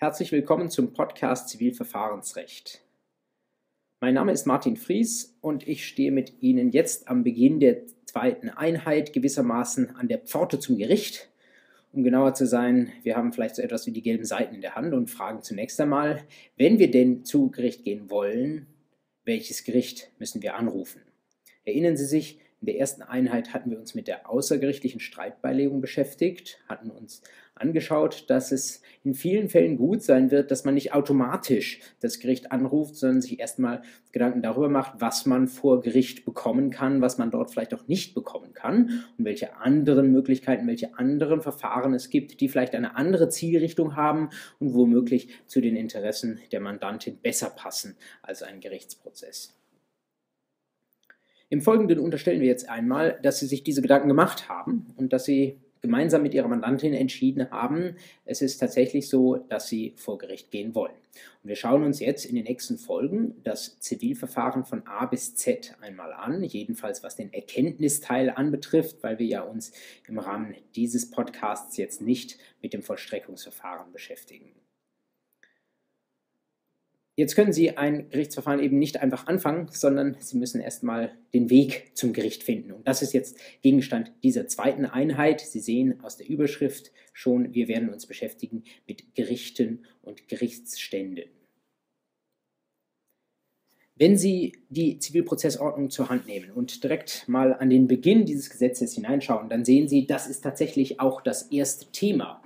[0.00, 2.82] Herzlich willkommen zum Podcast Zivilverfahrensrecht.
[4.00, 8.48] Mein Name ist Martin Fries und ich stehe mit Ihnen jetzt am Beginn der zweiten
[8.48, 11.28] Einheit gewissermaßen an der Pforte zum Gericht.
[11.90, 14.76] Um genauer zu sein, wir haben vielleicht so etwas wie die gelben Seiten in der
[14.76, 16.22] Hand und fragen zunächst einmal,
[16.56, 18.68] wenn wir denn zu Gericht gehen wollen,
[19.24, 21.02] welches Gericht müssen wir anrufen?
[21.64, 26.58] Erinnern Sie sich, in der ersten Einheit hatten wir uns mit der außergerichtlichen Streitbeilegung beschäftigt,
[26.68, 27.22] hatten uns
[27.54, 32.52] angeschaut, dass es in vielen Fällen gut sein wird, dass man nicht automatisch das Gericht
[32.52, 33.82] anruft, sondern sich erstmal
[34.12, 38.14] Gedanken darüber macht, was man vor Gericht bekommen kann, was man dort vielleicht auch nicht
[38.14, 43.28] bekommen kann und welche anderen Möglichkeiten, welche anderen Verfahren es gibt, die vielleicht eine andere
[43.28, 49.57] Zielrichtung haben und womöglich zu den Interessen der Mandantin besser passen als ein Gerichtsprozess.
[51.50, 55.24] Im Folgenden unterstellen wir jetzt einmal, dass Sie sich diese Gedanken gemacht haben und dass
[55.24, 60.50] Sie gemeinsam mit Ihrer Mandantin entschieden haben, es ist tatsächlich so, dass Sie vor Gericht
[60.50, 60.94] gehen wollen.
[61.42, 65.74] Und wir schauen uns jetzt in den nächsten Folgen das Zivilverfahren von A bis Z
[65.80, 69.72] einmal an, jedenfalls was den Erkenntnisteil anbetrifft, weil wir ja uns
[70.06, 74.57] im Rahmen dieses Podcasts jetzt nicht mit dem Vollstreckungsverfahren beschäftigen.
[77.18, 81.90] Jetzt können Sie ein Gerichtsverfahren eben nicht einfach anfangen, sondern Sie müssen erstmal den Weg
[81.94, 82.70] zum Gericht finden.
[82.70, 85.40] Und das ist jetzt Gegenstand dieser zweiten Einheit.
[85.40, 91.24] Sie sehen aus der Überschrift schon, wir werden uns beschäftigen mit Gerichten und Gerichtsständen.
[93.96, 98.94] Wenn Sie die Zivilprozessordnung zur Hand nehmen und direkt mal an den Beginn dieses Gesetzes
[98.94, 102.44] hineinschauen, dann sehen Sie, das ist tatsächlich auch das erste Thema,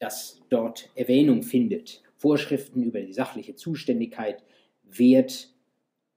[0.00, 2.02] das dort Erwähnung findet.
[2.22, 4.44] Vorschriften über die sachliche Zuständigkeit,
[4.84, 5.52] Wert,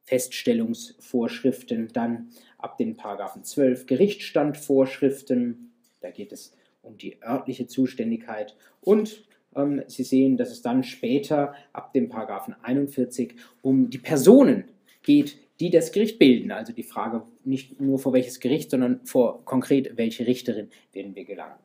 [0.04, 9.26] Feststellungsvorschriften, dann ab den Paragraphen 12 Gerichtsstandvorschriften, da geht es um die örtliche Zuständigkeit und
[9.56, 13.34] ähm, Sie sehen, dass es dann später ab dem Paragraphen 41
[13.64, 14.66] um die Personen
[15.02, 16.52] geht, die das Gericht bilden.
[16.52, 21.26] Also die Frage nicht nur vor welches Gericht, sondern vor konkret welche Richterin werden wir
[21.26, 21.65] gelangen.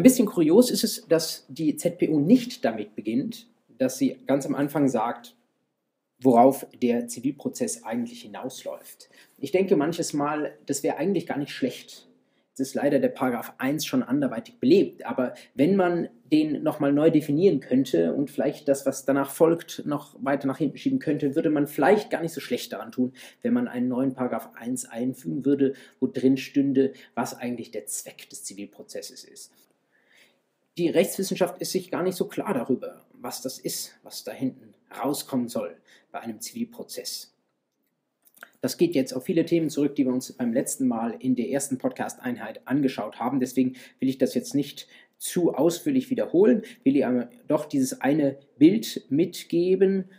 [0.00, 4.54] Ein bisschen kurios ist es, dass die ZPO nicht damit beginnt, dass sie ganz am
[4.54, 5.36] Anfang sagt,
[6.22, 9.10] worauf der Zivilprozess eigentlich hinausläuft.
[9.36, 12.08] Ich denke manches Mal, das wäre eigentlich gar nicht schlecht.
[12.48, 17.10] Jetzt ist leider der Paragraph 1 schon anderweitig belebt, aber wenn man den nochmal neu
[17.10, 21.50] definieren könnte und vielleicht das, was danach folgt, noch weiter nach hinten schieben könnte, würde
[21.50, 23.12] man vielleicht gar nicht so schlecht daran tun,
[23.42, 28.30] wenn man einen neuen Paragraph 1 einfügen würde, wo drin stünde, was eigentlich der Zweck
[28.30, 29.52] des Zivilprozesses ist
[30.78, 34.74] die Rechtswissenschaft ist sich gar nicht so klar darüber, was das ist, was da hinten
[35.02, 35.76] rauskommen soll
[36.10, 37.34] bei einem Zivilprozess.
[38.60, 41.48] Das geht jetzt auf viele Themen zurück, die wir uns beim letzten Mal in der
[41.48, 43.40] ersten Podcast-Einheit angeschaut haben.
[43.40, 44.86] Deswegen will ich das jetzt nicht
[45.16, 50.10] zu ausführlich wiederholen, will ich aber doch dieses eine Bild mitgeben,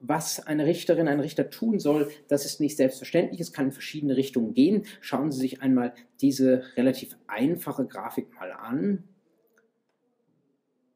[0.00, 3.40] was eine Richterin, ein Richter tun soll, das ist nicht selbstverständlich.
[3.40, 4.84] Es kann in verschiedene Richtungen gehen.
[5.00, 9.04] Schauen Sie sich einmal diese relativ einfache Grafik mal an.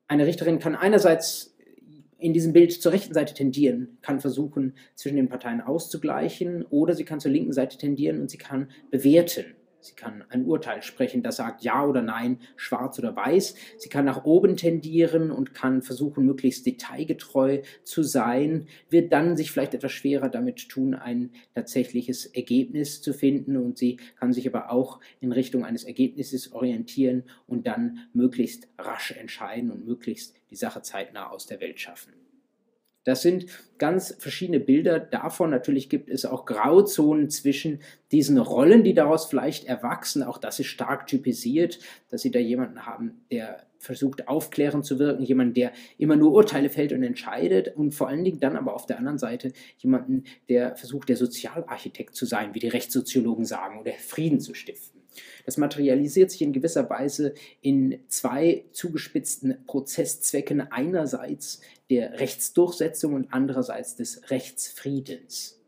[0.08, 1.56] Eine Richterin kann einerseits
[2.18, 7.04] in diesem Bild zur rechten Seite tendieren, kann versuchen, zwischen den Parteien auszugleichen, oder sie
[7.04, 9.44] kann zur linken Seite tendieren und sie kann bewerten.
[9.82, 13.56] Sie kann ein Urteil sprechen, das sagt ja oder nein, schwarz oder weiß.
[13.78, 19.50] Sie kann nach oben tendieren und kann versuchen, möglichst detailgetreu zu sein, wird dann sich
[19.50, 24.70] vielleicht etwas schwerer damit tun, ein tatsächliches Ergebnis zu finden und sie kann sich aber
[24.70, 30.82] auch in Richtung eines Ergebnisses orientieren und dann möglichst rasch entscheiden und möglichst die Sache
[30.82, 32.21] zeitnah aus der Welt schaffen.
[33.04, 33.46] Das sind
[33.78, 35.50] ganz verschiedene Bilder davon.
[35.50, 37.80] Natürlich gibt es auch Grauzonen zwischen
[38.12, 40.22] diesen Rollen, die daraus vielleicht erwachsen.
[40.22, 41.80] Auch das ist stark typisiert,
[42.10, 46.70] dass Sie da jemanden haben, der versucht aufklärend zu wirken, jemand, der immer nur Urteile
[46.70, 50.76] fällt und entscheidet und vor allen Dingen dann aber auf der anderen Seite jemanden, der
[50.76, 55.01] versucht, der Sozialarchitekt zu sein, wie die Rechtssoziologen sagen, oder Frieden zu stiften.
[55.44, 60.60] Das materialisiert sich in gewisser Weise in zwei zugespitzten Prozesszwecken.
[60.72, 61.60] Einerseits
[61.90, 65.60] der Rechtsdurchsetzung und andererseits des Rechtsfriedens.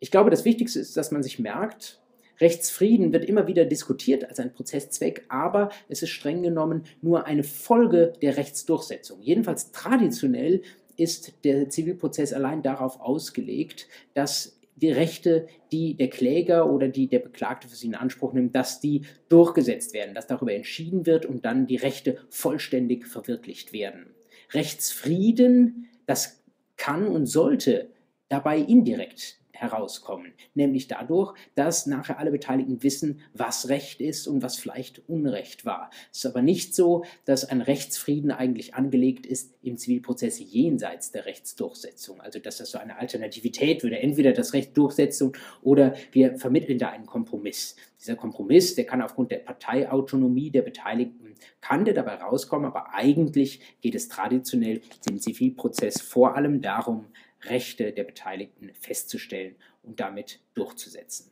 [0.00, 2.00] Ich glaube, das Wichtigste ist, dass man sich merkt,
[2.40, 7.44] Rechtsfrieden wird immer wieder diskutiert als ein Prozesszweck, aber es ist streng genommen nur eine
[7.44, 9.22] Folge der Rechtsdurchsetzung.
[9.22, 10.62] Jedenfalls traditionell
[10.96, 17.20] ist der Zivilprozess allein darauf ausgelegt, dass die Rechte, die der Kläger oder die der
[17.20, 21.44] Beklagte für sie in Anspruch nimmt, dass die durchgesetzt werden, dass darüber entschieden wird und
[21.44, 24.14] dann die Rechte vollständig verwirklicht werden.
[24.52, 26.42] Rechtsfrieden, das
[26.76, 27.90] kann und sollte
[28.28, 30.32] dabei indirekt herauskommen.
[30.54, 35.90] Nämlich dadurch, dass nachher alle Beteiligten wissen, was Recht ist und was vielleicht Unrecht war.
[36.12, 41.26] Es ist aber nicht so, dass ein Rechtsfrieden eigentlich angelegt ist im Zivilprozess jenseits der
[41.26, 42.20] Rechtsdurchsetzung.
[42.20, 46.90] Also dass das so eine Alternativität würde, entweder das Recht Durchsetzung oder wir vermitteln da
[46.90, 47.76] einen Kompromiss.
[48.00, 53.60] Dieser Kompromiss, der kann aufgrund der Parteiautonomie der Beteiligten, kann der dabei rauskommen, aber eigentlich
[53.80, 57.06] geht es traditionell im Zivilprozess vor allem darum,
[57.46, 61.30] Rechte der Beteiligten festzustellen und damit durchzusetzen.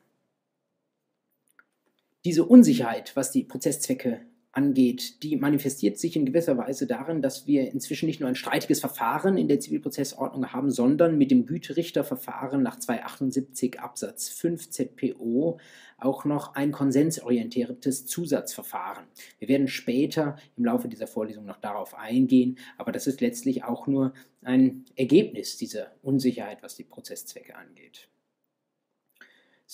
[2.25, 7.73] Diese Unsicherheit, was die Prozesszwecke angeht, die manifestiert sich in gewisser Weise darin, dass wir
[7.73, 12.79] inzwischen nicht nur ein streitiges Verfahren in der Zivilprozessordnung haben, sondern mit dem Güterichterverfahren nach
[12.79, 15.59] 278 Absatz 5 ZPO
[15.97, 19.07] auch noch ein konsensorientiertes Zusatzverfahren.
[19.39, 23.87] Wir werden später im Laufe dieser Vorlesung noch darauf eingehen, aber das ist letztlich auch
[23.87, 24.13] nur
[24.43, 28.09] ein Ergebnis dieser Unsicherheit, was die Prozesszwecke angeht.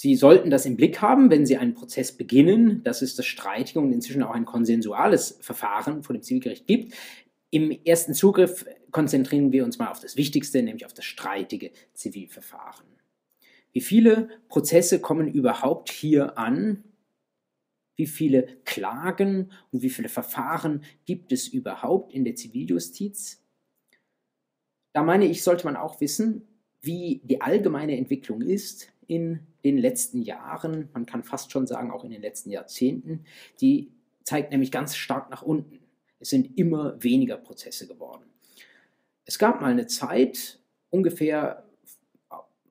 [0.01, 3.81] Sie sollten das im Blick haben, wenn Sie einen Prozess beginnen, dass es das streitige
[3.81, 6.95] und inzwischen auch ein konsensuales Verfahren vor dem Zivilgericht gibt.
[7.51, 12.87] Im ersten Zugriff konzentrieren wir uns mal auf das Wichtigste, nämlich auf das streitige Zivilverfahren.
[13.73, 16.85] Wie viele Prozesse kommen überhaupt hier an?
[17.97, 23.43] Wie viele Klagen und wie viele Verfahren gibt es überhaupt in der Ziviljustiz?
[24.93, 26.47] Da meine ich, sollte man auch wissen,
[26.83, 32.05] wie die allgemeine Entwicklung ist in den letzten Jahren, man kann fast schon sagen auch
[32.05, 33.25] in den letzten Jahrzehnten,
[33.61, 33.91] die
[34.23, 35.81] zeigt nämlich ganz stark nach unten.
[36.21, 38.25] Es sind immer weniger Prozesse geworden.
[39.25, 40.61] Es gab mal eine Zeit,
[40.91, 41.68] ungefähr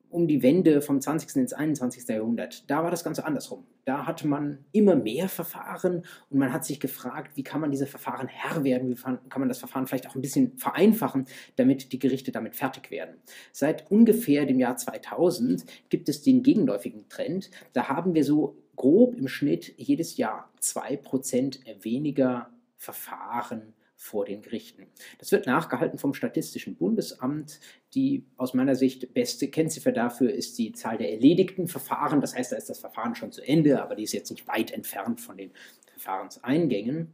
[0.10, 1.36] um die Wende vom 20.
[1.36, 2.08] ins 21.
[2.08, 2.70] Jahrhundert.
[2.70, 3.66] Da war das Ganze andersrum.
[3.86, 7.88] Da hatte man immer mehr Verfahren und man hat sich gefragt, wie kann man diese
[7.88, 11.26] Verfahren Herr werden, wie kann man das Verfahren vielleicht auch ein bisschen vereinfachen,
[11.56, 13.16] damit die Gerichte damit fertig werden.
[13.52, 17.50] Seit ungefähr dem Jahr 2000 gibt es den gegenläufigen Trend.
[17.74, 23.74] Da haben wir so grob im Schnitt jedes Jahr 2% weniger Verfahren
[24.08, 24.88] vor den Gerichten.
[25.20, 27.60] Das wird nachgehalten vom Statistischen Bundesamt.
[27.94, 32.22] Die aus meiner Sicht beste Kennziffer dafür ist die Zahl der erledigten Verfahren.
[32.22, 34.72] Das heißt, da ist das Verfahren schon zu Ende, aber die ist jetzt nicht weit
[34.72, 35.52] entfernt von den
[35.92, 37.14] Verfahrenseingängen.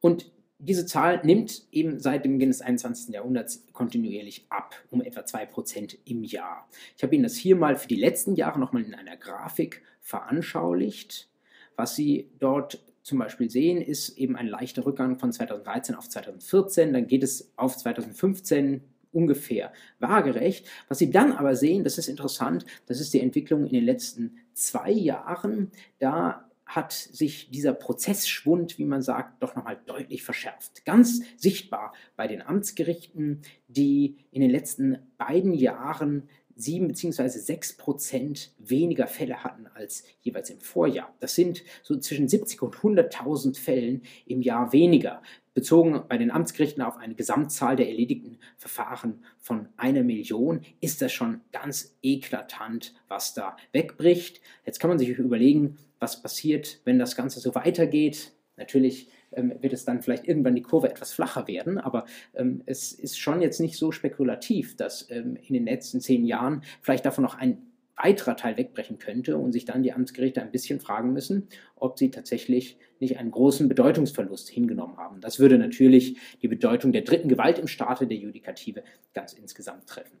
[0.00, 3.12] Und diese Zahl nimmt eben seit dem Beginn des 21.
[3.12, 6.68] Jahrhunderts kontinuierlich ab, um etwa 2% im Jahr.
[6.96, 11.28] Ich habe Ihnen das hier mal für die letzten Jahre nochmal in einer Grafik veranschaulicht.
[11.76, 16.92] Was Sie dort zum Beispiel sehen, ist eben ein leichter Rückgang von 2013 auf 2014.
[16.94, 20.66] Dann geht es auf 2015 ungefähr waagerecht.
[20.88, 24.38] Was Sie dann aber sehen, das ist interessant, das ist die Entwicklung in den letzten
[24.54, 25.70] zwei Jahren.
[25.98, 30.86] Da hat sich dieser Prozessschwund, wie man sagt, doch nochmal deutlich verschärft.
[30.86, 37.28] Ganz sichtbar bei den Amtsgerichten, die in den letzten beiden Jahren 7 bzw.
[37.28, 41.14] 6 Prozent weniger Fälle hatten als jeweils im Vorjahr.
[41.20, 45.22] Das sind so zwischen 70 und 100.000 Fällen im Jahr weniger.
[45.54, 51.12] Bezogen bei den Amtsgerichten auf eine Gesamtzahl der erledigten Verfahren von einer Million ist das
[51.12, 54.40] schon ganz eklatant, was da wegbricht.
[54.66, 58.32] Jetzt kann man sich überlegen, was passiert, wenn das Ganze so weitergeht.
[58.56, 61.78] Natürlich wird es dann vielleicht irgendwann die Kurve etwas flacher werden.
[61.78, 66.24] Aber ähm, es ist schon jetzt nicht so spekulativ, dass ähm, in den letzten zehn
[66.24, 67.58] Jahren vielleicht davon noch ein
[67.96, 72.10] weiterer Teil wegbrechen könnte und sich dann die Amtsgerichte ein bisschen fragen müssen, ob sie
[72.10, 75.20] tatsächlich nicht einen großen Bedeutungsverlust hingenommen haben.
[75.20, 80.18] Das würde natürlich die Bedeutung der dritten Gewalt im Staate der Judikative ganz insgesamt treffen.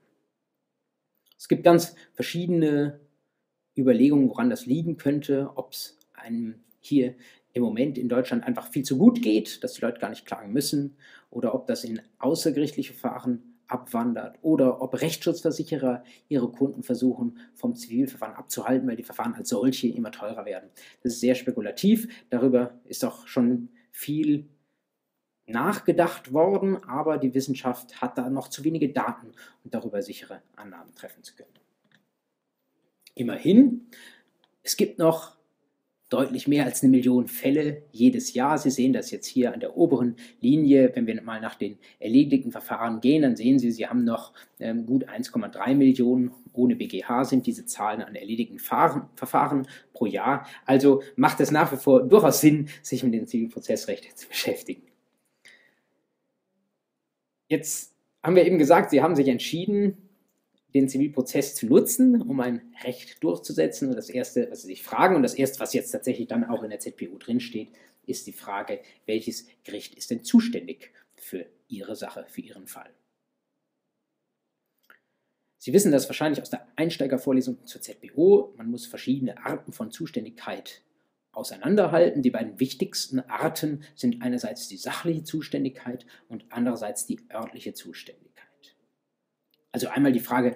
[1.36, 3.00] Es gibt ganz verschiedene
[3.76, 7.16] Überlegungen, woran das liegen könnte, ob es einem hier
[7.54, 10.52] im Moment in Deutschland einfach viel zu gut geht, dass die Leute gar nicht klagen
[10.52, 10.96] müssen,
[11.30, 18.36] oder ob das in außergerichtliche Verfahren abwandert oder ob Rechtsschutzversicherer ihre Kunden versuchen, vom Zivilverfahren
[18.36, 20.68] abzuhalten, weil die Verfahren als solche immer teurer werden.
[21.02, 22.08] Das ist sehr spekulativ.
[22.28, 24.48] Darüber ist auch schon viel
[25.46, 29.28] nachgedacht worden, aber die Wissenschaft hat da noch zu wenige Daten,
[29.62, 31.50] um darüber sichere Annahmen treffen zu können.
[33.14, 33.86] Immerhin,
[34.62, 35.36] es gibt noch
[36.14, 38.56] deutlich mehr als eine Million Fälle jedes Jahr.
[38.56, 40.92] Sie sehen das jetzt hier an der oberen Linie.
[40.94, 44.86] Wenn wir mal nach den erledigten Verfahren gehen, dann sehen Sie, Sie haben noch ähm,
[44.86, 46.30] gut 1,3 Millionen.
[46.52, 50.46] Ohne BGH sind diese Zahlen an erledigten Fahren, Verfahren pro Jahr.
[50.66, 54.82] Also macht es nach wie vor durchaus Sinn, sich mit dem Zivilprozessrecht zu beschäftigen.
[57.48, 57.92] Jetzt
[58.22, 60.03] haben wir eben gesagt, Sie haben sich entschieden,
[60.74, 63.90] den Zivilprozess zu nutzen, um ein Recht durchzusetzen.
[63.90, 66.62] Und das Erste, was Sie sich fragen, und das Erste, was jetzt tatsächlich dann auch
[66.62, 67.68] in der ZPU drinsteht,
[68.06, 72.90] ist die Frage, welches Gericht ist denn zuständig für Ihre Sache, für Ihren Fall.
[75.58, 78.52] Sie wissen das wahrscheinlich aus der Einsteigervorlesung zur ZBO.
[78.58, 80.82] Man muss verschiedene Arten von Zuständigkeit
[81.32, 82.20] auseinanderhalten.
[82.20, 88.33] Die beiden wichtigsten Arten sind einerseits die sachliche Zuständigkeit und andererseits die örtliche Zuständigkeit.
[89.74, 90.54] Also einmal die Frage,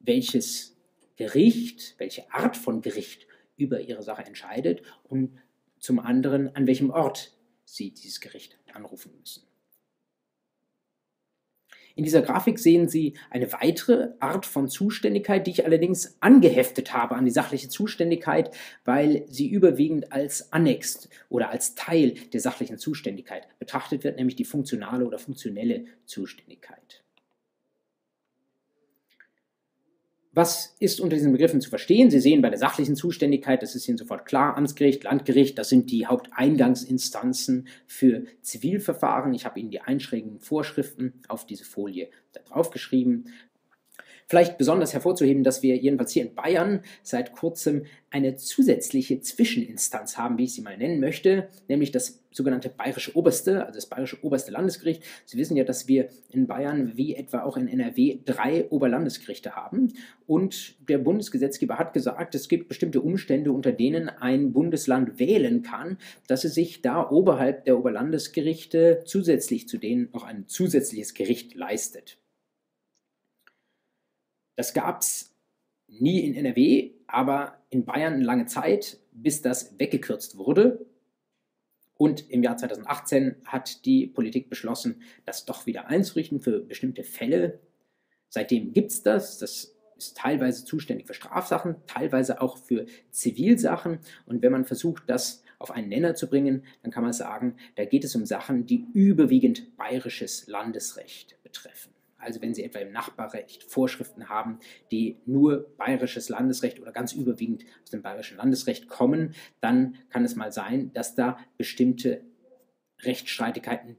[0.00, 0.76] welches
[1.16, 3.26] Gericht, welche Art von Gericht
[3.56, 5.38] über ihre Sache entscheidet und
[5.78, 7.32] zum anderen, an welchem Ort
[7.64, 9.44] Sie dieses Gericht anrufen müssen.
[11.94, 17.14] In dieser Grafik sehen Sie eine weitere Art von Zuständigkeit, die ich allerdings angeheftet habe
[17.14, 23.48] an die sachliche Zuständigkeit, weil sie überwiegend als Annex oder als Teil der sachlichen Zuständigkeit
[23.58, 27.02] betrachtet wird, nämlich die funktionale oder funktionelle Zuständigkeit.
[30.32, 32.08] Was ist unter diesen Begriffen zu verstehen?
[32.08, 35.90] Sie sehen bei der sachlichen Zuständigkeit, das ist Ihnen sofort klar, Amtsgericht, Landgericht, das sind
[35.90, 39.34] die Haupteingangsinstanzen für Zivilverfahren.
[39.34, 43.24] Ich habe Ihnen die einschränkenden Vorschriften auf diese Folie da drauf geschrieben.
[44.30, 50.38] Vielleicht besonders hervorzuheben, dass wir jedenfalls hier in Bayern seit kurzem eine zusätzliche Zwischeninstanz haben,
[50.38, 54.52] wie ich sie mal nennen möchte, nämlich das sogenannte Bayerische Oberste, also das Bayerische Oberste
[54.52, 55.02] Landesgericht.
[55.24, 59.94] Sie wissen ja, dass wir in Bayern wie etwa auch in NRW drei Oberlandesgerichte haben.
[60.28, 65.98] Und der Bundesgesetzgeber hat gesagt, es gibt bestimmte Umstände, unter denen ein Bundesland wählen kann,
[66.28, 72.20] dass es sich da oberhalb der Oberlandesgerichte zusätzlich zu denen noch ein zusätzliches Gericht leistet.
[74.60, 75.34] Das gab es
[75.88, 80.84] nie in NRW, aber in Bayern eine lange Zeit, bis das weggekürzt wurde.
[81.94, 87.60] Und im Jahr 2018 hat die Politik beschlossen, das doch wieder einzurichten für bestimmte Fälle.
[88.28, 89.38] Seitdem gibt es das.
[89.38, 94.00] Das ist teilweise zuständig für Strafsachen, teilweise auch für Zivilsachen.
[94.26, 97.86] Und wenn man versucht, das auf einen Nenner zu bringen, dann kann man sagen, da
[97.86, 101.94] geht es um Sachen, die überwiegend bayerisches Landesrecht betreffen.
[102.20, 104.58] Also wenn Sie etwa im Nachbarrecht Vorschriften haben,
[104.90, 110.36] die nur bayerisches Landesrecht oder ganz überwiegend aus dem bayerischen Landesrecht kommen, dann kann es
[110.36, 112.24] mal sein, dass da bestimmte
[113.02, 113.96] Rechtsstreitigkeiten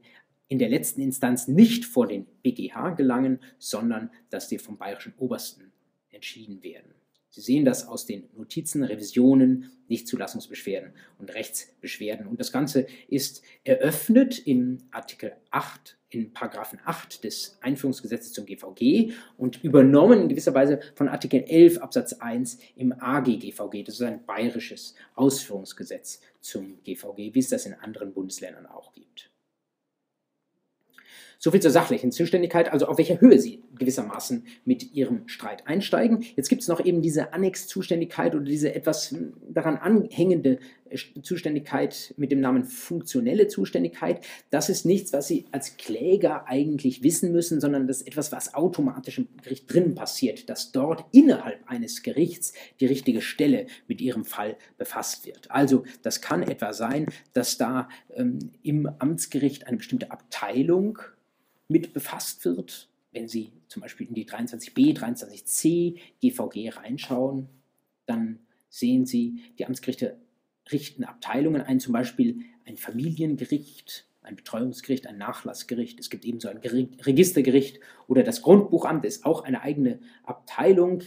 [0.48, 5.72] in der letzten Instanz nicht vor den BGH gelangen, sondern dass die vom bayerischen Obersten
[6.10, 6.94] entschieden werden.
[7.32, 12.26] Sie sehen das aus den Notizen, Revisionen, Nichtzulassungsbeschwerden und Rechtsbeschwerden.
[12.26, 19.14] Und das Ganze ist eröffnet in Artikel 8, in Paragraphen 8 des Einführungsgesetzes zum GVG
[19.38, 23.82] und übernommen in gewisser Weise von Artikel 11 Absatz 1 im AGGVG.
[23.82, 29.31] Das ist ein bayerisches Ausführungsgesetz zum GVG, wie es das in anderen Bundesländern auch gibt.
[31.44, 36.22] Soviel zur sachlichen Zuständigkeit, also auf welcher Höhe Sie gewissermaßen mit Ihrem Streit einsteigen.
[36.36, 39.12] Jetzt gibt es noch eben diese Annex-Zuständigkeit oder diese etwas
[39.48, 44.24] daran anhängende äh, Zuständigkeit mit dem Namen funktionelle Zuständigkeit.
[44.50, 48.54] Das ist nichts, was Sie als Kläger eigentlich wissen müssen, sondern das ist etwas, was
[48.54, 54.24] automatisch im Gericht drin passiert, dass dort innerhalb eines Gerichts die richtige Stelle mit Ihrem
[54.24, 55.50] Fall befasst wird.
[55.50, 61.00] Also das kann etwa sein, dass da ähm, im Amtsgericht eine bestimmte Abteilung
[61.68, 62.88] mit befasst wird.
[63.12, 67.48] Wenn Sie zum Beispiel in die 23b, 23c GVG reinschauen,
[68.06, 68.38] dann
[68.68, 70.16] sehen Sie, die Amtsgerichte
[70.70, 75.98] richten Abteilungen ein, zum Beispiel ein Familiengericht, ein Betreuungsgericht, ein Nachlassgericht.
[76.00, 81.02] Es gibt ebenso ein Registergericht oder das Grundbuchamt ist auch eine eigene Abteilung.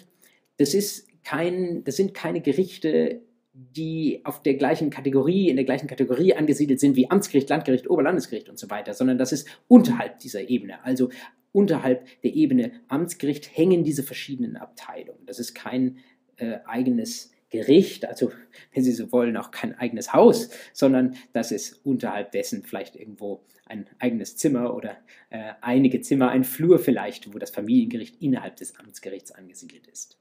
[0.57, 3.21] Das, ist kein, das sind keine Gerichte,
[3.57, 8.49] die auf der gleichen Kategorie, in der gleichen Kategorie angesiedelt sind wie Amtsgericht, Landgericht, Oberlandesgericht
[8.49, 10.83] und so weiter, sondern das ist unterhalb dieser Ebene.
[10.83, 11.09] Also
[11.53, 15.25] unterhalb der Ebene Amtsgericht hängen diese verschiedenen Abteilungen.
[15.25, 15.99] Das ist kein
[16.35, 18.31] äh, eigenes Gericht, also
[18.73, 23.45] wenn Sie so wollen, auch kein eigenes Haus, sondern das ist unterhalb dessen vielleicht irgendwo
[23.65, 24.97] ein eigenes Zimmer oder
[25.29, 30.19] äh, einige Zimmer, ein Flur vielleicht, wo das Familiengericht innerhalb des Amtsgerichts angesiedelt ist.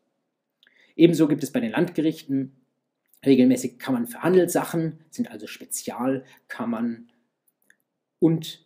[0.95, 2.53] Ebenso gibt es bei den Landgerichten
[3.27, 7.09] regelmäßig Kammern für Handelssachen, sind also Spezialkammern
[8.19, 8.65] und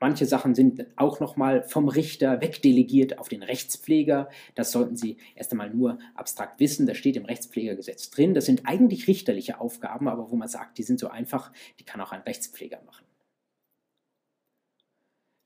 [0.00, 4.28] manche Sachen sind auch nochmal vom Richter wegdelegiert auf den Rechtspfleger.
[4.54, 6.86] Das sollten Sie erst einmal nur abstrakt wissen.
[6.86, 8.34] Das steht im Rechtspflegergesetz drin.
[8.34, 12.00] Das sind eigentlich richterliche Aufgaben, aber wo man sagt, die sind so einfach, die kann
[12.00, 13.06] auch ein Rechtspfleger machen.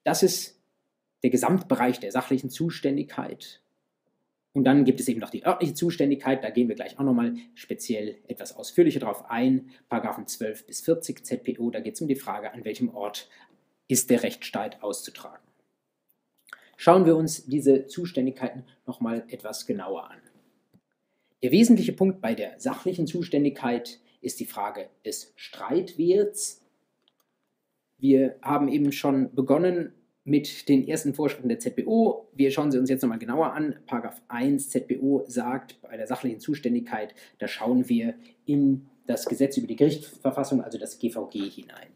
[0.05, 0.59] Das ist
[1.23, 3.61] der Gesamtbereich der sachlichen Zuständigkeit.
[4.57, 7.35] Und dann gibt es eben noch die örtliche Zuständigkeit, da gehen wir gleich auch nochmal
[7.53, 9.69] speziell etwas ausführlicher darauf ein.
[9.91, 13.29] Paragraphen 12 bis 40 ZPO, da geht es um die Frage, an welchem Ort
[13.87, 15.47] ist der Rechtsstreit auszutragen.
[16.79, 20.23] Schauen wir uns diese Zuständigkeiten nochmal etwas genauer an.
[21.43, 26.65] Der wesentliche Punkt bei der sachlichen Zuständigkeit ist die Frage des Streitwerts.
[27.99, 29.93] Wir haben eben schon begonnen,
[30.27, 32.29] mit den ersten Vorschriften der ZBO.
[32.35, 33.77] Wir schauen sie uns jetzt nochmal genauer an.
[33.87, 38.15] Paragraph 1 ZBO sagt bei der sachlichen Zuständigkeit, da schauen wir
[38.45, 41.89] in das Gesetz über die Gerichtsverfassung, also das GVG, hinein.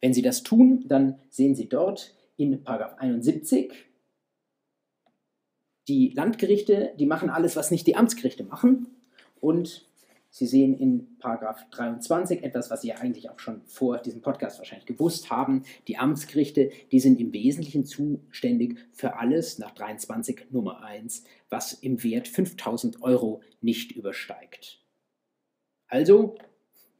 [0.00, 3.72] Wenn Sie das tun, dann sehen Sie dort in Paragraph 71
[5.88, 8.86] die Landgerichte, die machen alles, was nicht die Amtsgerichte machen.
[9.40, 9.87] Und
[10.30, 14.58] Sie sehen in Paragraph 23 etwas, was Sie ja eigentlich auch schon vor diesem Podcast
[14.58, 15.62] wahrscheinlich gewusst haben.
[15.88, 22.02] Die Amtsgerichte, die sind im Wesentlichen zuständig für alles nach 23 Nummer 1, was im
[22.04, 24.84] Wert 5000 Euro nicht übersteigt.
[25.86, 26.36] Also,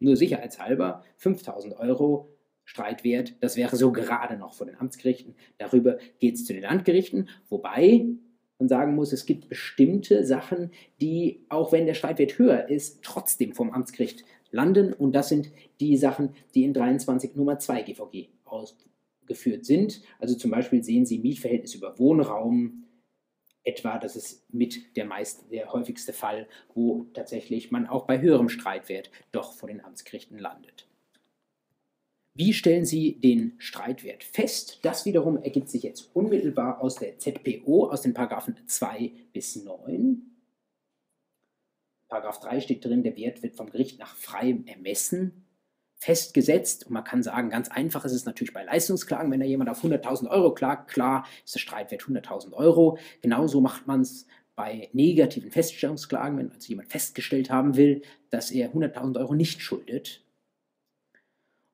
[0.00, 5.34] nur sicherheitshalber, 5000 Euro Streitwert, das wäre so gerade noch vor den Amtsgerichten.
[5.56, 8.06] Darüber geht es zu den Landgerichten, wobei
[8.58, 13.52] man sagen muss, es gibt bestimmte Sachen, die, auch wenn der Streitwert höher ist, trotzdem
[13.52, 14.92] vom Amtsgericht landen.
[14.92, 15.50] Und das sind
[15.80, 20.02] die Sachen, die in 23 Nummer 2 GVG ausgeführt sind.
[20.18, 22.84] Also zum Beispiel sehen Sie Mietverhältnis über Wohnraum,
[23.68, 28.48] etwa, das ist mit der meist der häufigste Fall, wo tatsächlich man auch bei höherem
[28.48, 30.87] Streitwert doch vor den Amtsgerichten landet.
[32.38, 34.78] Wie stellen Sie den Streitwert fest?
[34.82, 40.22] Das wiederum ergibt sich jetzt unmittelbar aus der ZPO, aus den Paragraphen 2 bis 9.
[42.08, 45.48] Paragraph 3 steht drin, der Wert wird vom Gericht nach freiem Ermessen
[45.96, 46.86] festgesetzt.
[46.86, 49.82] Und man kann sagen, ganz einfach ist es natürlich bei Leistungsklagen, wenn da jemand auf
[49.82, 52.98] 100.000 Euro klagt, klar ist der Streitwert 100.000 Euro.
[53.20, 58.72] Genauso macht man es bei negativen Feststellungsklagen, wenn also jemand festgestellt haben will, dass er
[58.72, 60.22] 100.000 Euro nicht schuldet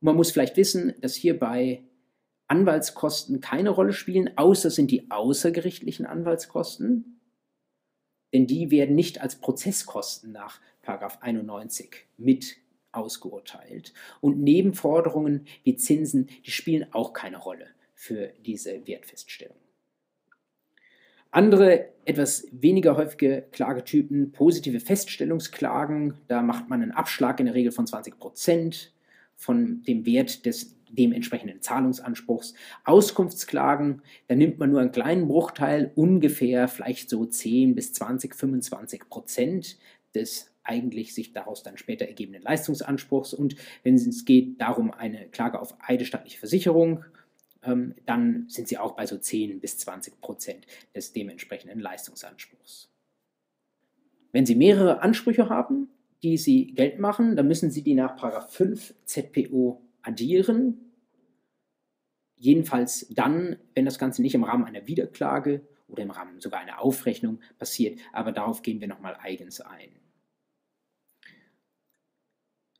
[0.04, 1.82] und man muss vielleicht wissen, dass hierbei
[2.46, 7.22] Anwaltskosten keine Rolle spielen, außer sind die außergerichtlichen Anwaltskosten,
[8.34, 12.58] denn die werden nicht als Prozesskosten nach 91 mit
[12.92, 13.94] ausgeurteilt.
[14.20, 19.56] Und Nebenforderungen wie Zinsen, die spielen auch keine Rolle für diese Wertfeststellung.
[21.30, 27.72] Andere etwas weniger häufige Klagetypen, positive Feststellungsklagen, da macht man einen Abschlag in der Regel
[27.72, 28.93] von 20 Prozent
[29.44, 32.54] von dem Wert des dementsprechenden Zahlungsanspruchs.
[32.84, 39.08] Auskunftsklagen, da nimmt man nur einen kleinen Bruchteil, ungefähr vielleicht so 10 bis 20, 25
[39.10, 39.76] Prozent
[40.14, 43.34] des eigentlich sich daraus dann später ergebenden Leistungsanspruchs.
[43.34, 47.04] Und wenn es geht darum, eine Klage auf eidesstattliche Versicherung,
[47.64, 52.88] ähm, dann sind sie auch bei so 10 bis 20 Prozent des dementsprechenden Leistungsanspruchs.
[54.32, 55.90] Wenn Sie mehrere Ansprüche haben,
[56.24, 60.92] die Sie Geld machen, dann müssen Sie die nach 5 ZPO addieren.
[62.36, 66.80] Jedenfalls dann, wenn das Ganze nicht im Rahmen einer Wiederklage oder im Rahmen sogar einer
[66.80, 68.00] Aufrechnung passiert.
[68.12, 69.90] Aber darauf gehen wir nochmal eigens ein.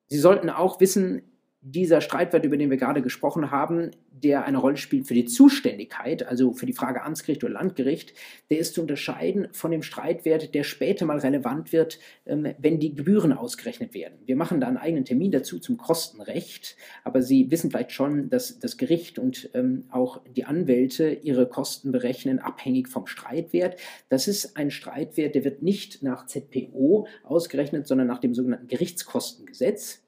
[0.06, 1.22] Sie sollten auch wissen,
[1.66, 6.26] dieser Streitwert, über den wir gerade gesprochen haben, der eine Rolle spielt für die Zuständigkeit,
[6.26, 8.12] also für die Frage Amtsgericht oder Landgericht,
[8.50, 12.94] der ist zu unterscheiden von dem Streitwert, der später mal relevant wird, ähm, wenn die
[12.94, 14.18] Gebühren ausgerechnet werden.
[14.26, 18.58] Wir machen da einen eigenen Termin dazu zum Kostenrecht, aber Sie wissen vielleicht schon, dass
[18.58, 23.80] das Gericht und ähm, auch die Anwälte ihre Kosten berechnen, abhängig vom Streitwert.
[24.10, 30.03] Das ist ein Streitwert, der wird nicht nach ZPO ausgerechnet, sondern nach dem sogenannten Gerichtskostengesetz.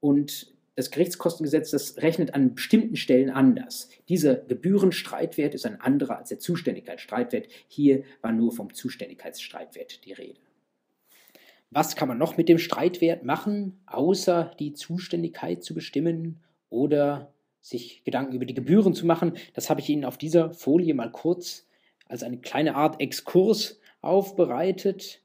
[0.00, 3.88] Und das Gerichtskostengesetz, das rechnet an bestimmten Stellen anders.
[4.10, 7.48] Dieser Gebührenstreitwert ist ein anderer als der Zuständigkeitsstreitwert.
[7.66, 10.38] Hier war nur vom Zuständigkeitsstreitwert die Rede.
[11.70, 18.04] Was kann man noch mit dem Streitwert machen, außer die Zuständigkeit zu bestimmen oder sich
[18.04, 19.32] Gedanken über die Gebühren zu machen?
[19.54, 21.66] Das habe ich Ihnen auf dieser Folie mal kurz
[22.06, 25.22] als eine kleine Art Exkurs aufbereitet.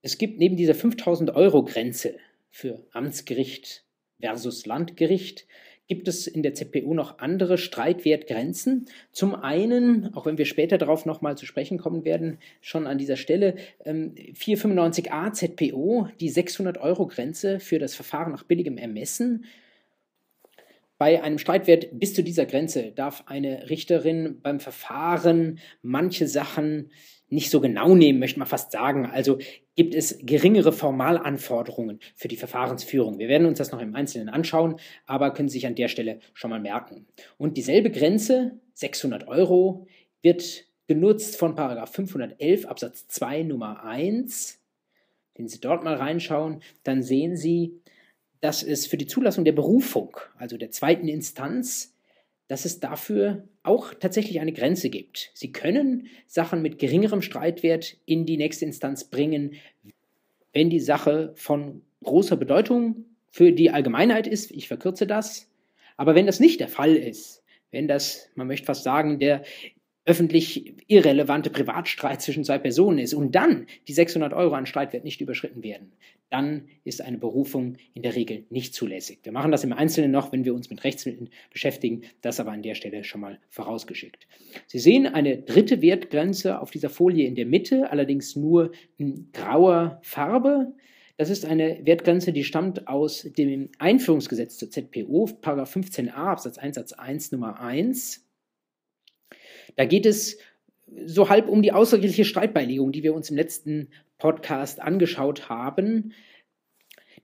[0.00, 2.14] Es gibt neben dieser 5000 Euro Grenze
[2.50, 3.84] für Amtsgericht
[4.20, 5.46] versus Landgericht
[5.90, 8.86] gibt es in der ZPU noch andere Streitwertgrenzen.
[9.10, 13.16] Zum einen, auch wenn wir später darauf nochmal zu sprechen kommen werden, schon an dieser
[13.16, 19.46] Stelle, 495a ähm, ZPO, die 600-Euro-Grenze für das Verfahren nach billigem Ermessen.
[20.96, 26.92] Bei einem Streitwert bis zu dieser Grenze darf eine Richterin beim Verfahren manche Sachen
[27.30, 29.06] nicht so genau nehmen, möchte man fast sagen.
[29.06, 29.38] Also
[29.76, 33.18] gibt es geringere Formalanforderungen für die Verfahrensführung.
[33.18, 36.50] Wir werden uns das noch im Einzelnen anschauen, aber können sich an der Stelle schon
[36.50, 37.06] mal merken.
[37.38, 39.86] Und dieselbe Grenze, 600 Euro,
[40.22, 44.60] wird genutzt von 511 Absatz 2 Nummer 1.
[45.36, 47.80] Wenn Sie dort mal reinschauen, dann sehen Sie,
[48.40, 51.94] dass es für die Zulassung der Berufung, also der zweiten Instanz,
[52.50, 55.30] dass es dafür auch tatsächlich eine Grenze gibt.
[55.34, 59.54] Sie können Sachen mit geringerem Streitwert in die nächste Instanz bringen,
[60.52, 64.50] wenn die Sache von großer Bedeutung für die Allgemeinheit ist.
[64.50, 65.48] Ich verkürze das.
[65.96, 69.44] Aber wenn das nicht der Fall ist, wenn das, man möchte fast sagen, der
[70.06, 75.20] öffentlich irrelevante Privatstreit zwischen zwei Personen ist und dann die 600 Euro an Streitwert nicht
[75.20, 75.92] überschritten werden,
[76.30, 79.18] dann ist eine Berufung in der Regel nicht zulässig.
[79.24, 82.62] Wir machen das im Einzelnen noch, wenn wir uns mit Rechtsmitteln beschäftigen, das aber an
[82.62, 84.26] der Stelle schon mal vorausgeschickt.
[84.66, 90.00] Sie sehen eine dritte Wertgrenze auf dieser Folie in der Mitte, allerdings nur in grauer
[90.02, 90.72] Farbe.
[91.18, 96.92] Das ist eine Wertgrenze, die stammt aus dem Einführungsgesetz zur ZPO, 15a Absatz 1 Satz
[96.94, 98.29] 1 Nummer 1.
[99.76, 100.38] Da geht es
[101.06, 106.12] so halb um die außergerichtliche Streitbeilegung, die wir uns im letzten Podcast angeschaut haben.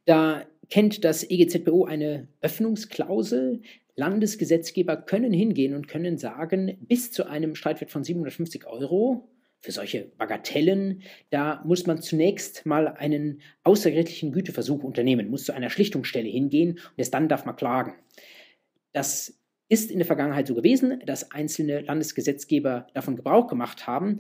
[0.05, 3.63] Da kennt das EGZBO eine Öffnungsklausel.
[3.97, 9.27] Landesgesetzgeber können hingehen und können sagen, bis zu einem Streitwert von 750 Euro
[9.61, 15.71] für solche Bagatellen, da muss man zunächst mal einen außergerichtlichen Güteversuch unternehmen, muss zu einer
[15.71, 17.95] Schlichtungsstelle hingehen und erst dann darf man klagen.
[18.93, 24.19] Das ist in der Vergangenheit so gewesen, dass einzelne Landesgesetzgeber davon Gebrauch gemacht haben.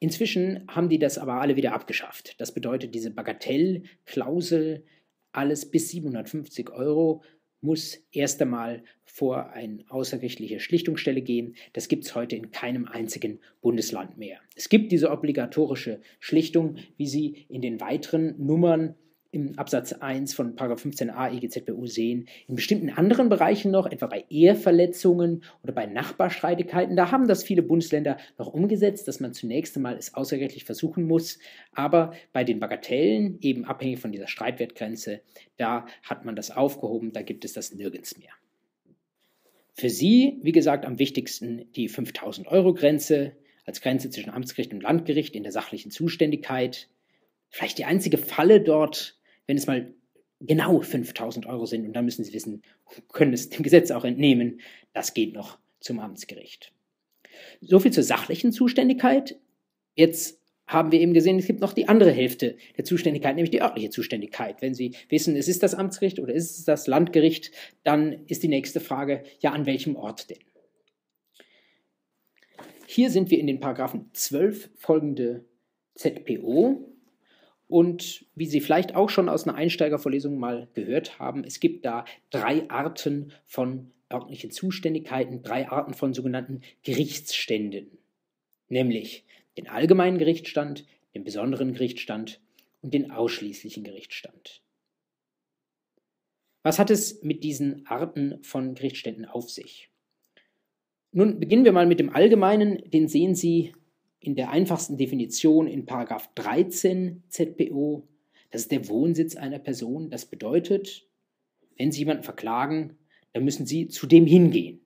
[0.00, 2.40] Inzwischen haben die das aber alle wieder abgeschafft.
[2.40, 4.84] Das bedeutet, diese Bagatellklausel,
[5.32, 7.22] alles bis 750 Euro,
[7.60, 11.56] muss erst einmal vor eine außergerichtliche Schlichtungsstelle gehen.
[11.72, 14.38] Das gibt es heute in keinem einzigen Bundesland mehr.
[14.54, 18.96] Es gibt diese obligatorische Schlichtung, wie sie in den weiteren Nummern
[19.34, 22.28] im Absatz 1 von 15a EGZBU sehen.
[22.46, 27.62] In bestimmten anderen Bereichen noch, etwa bei Eheverletzungen oder bei Nachbarstreitigkeiten, da haben das viele
[27.62, 31.38] Bundesländer noch umgesetzt, dass man zunächst einmal es außergerichtlich versuchen muss.
[31.72, 35.20] Aber bei den Bagatellen, eben abhängig von dieser Streitwertgrenze,
[35.56, 38.32] da hat man das aufgehoben, da gibt es das nirgends mehr.
[39.72, 43.32] Für Sie, wie gesagt, am wichtigsten die 5000 Euro Grenze
[43.64, 46.88] als Grenze zwischen Amtsgericht und Landgericht in der sachlichen Zuständigkeit.
[47.48, 49.94] Vielleicht die einzige Falle dort wenn es mal
[50.40, 52.62] genau 5000 Euro sind und dann müssen Sie wissen,
[53.12, 54.60] können es dem Gesetz auch entnehmen,
[54.92, 56.72] das geht noch zum Amtsgericht.
[57.60, 59.38] So viel zur sachlichen Zuständigkeit.
[59.94, 63.60] Jetzt haben wir eben gesehen, es gibt noch die andere Hälfte der Zuständigkeit, nämlich die
[63.60, 64.62] örtliche Zuständigkeit.
[64.62, 67.50] Wenn Sie wissen, es ist das Amtsgericht oder ist es das Landgericht,
[67.82, 70.38] dann ist die nächste Frage, ja, an welchem Ort denn?
[72.86, 75.44] Hier sind wir in den Paragraphen 12 folgende
[75.96, 76.93] ZPO
[77.74, 82.04] und wie Sie vielleicht auch schon aus einer Einsteigervorlesung mal gehört haben, es gibt da
[82.30, 87.98] drei Arten von örtlichen Zuständigkeiten, drei Arten von sogenannten Gerichtsständen.
[88.68, 89.24] Nämlich
[89.56, 90.84] den allgemeinen Gerichtsstand,
[91.16, 92.40] den besonderen Gerichtsstand
[92.80, 94.62] und den ausschließlichen Gerichtsstand.
[96.62, 99.90] Was hat es mit diesen Arten von Gerichtsständen auf sich?
[101.10, 103.72] Nun beginnen wir mal mit dem Allgemeinen, den sehen Sie
[104.24, 108.08] in der einfachsten Definition in 13 ZPO,
[108.50, 110.10] das ist der Wohnsitz einer Person.
[110.10, 111.06] Das bedeutet,
[111.76, 112.96] wenn Sie jemanden verklagen,
[113.32, 114.80] dann müssen Sie zu dem hingehen.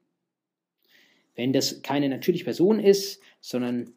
[1.34, 3.92] Wenn das keine natürliche Person ist, sondern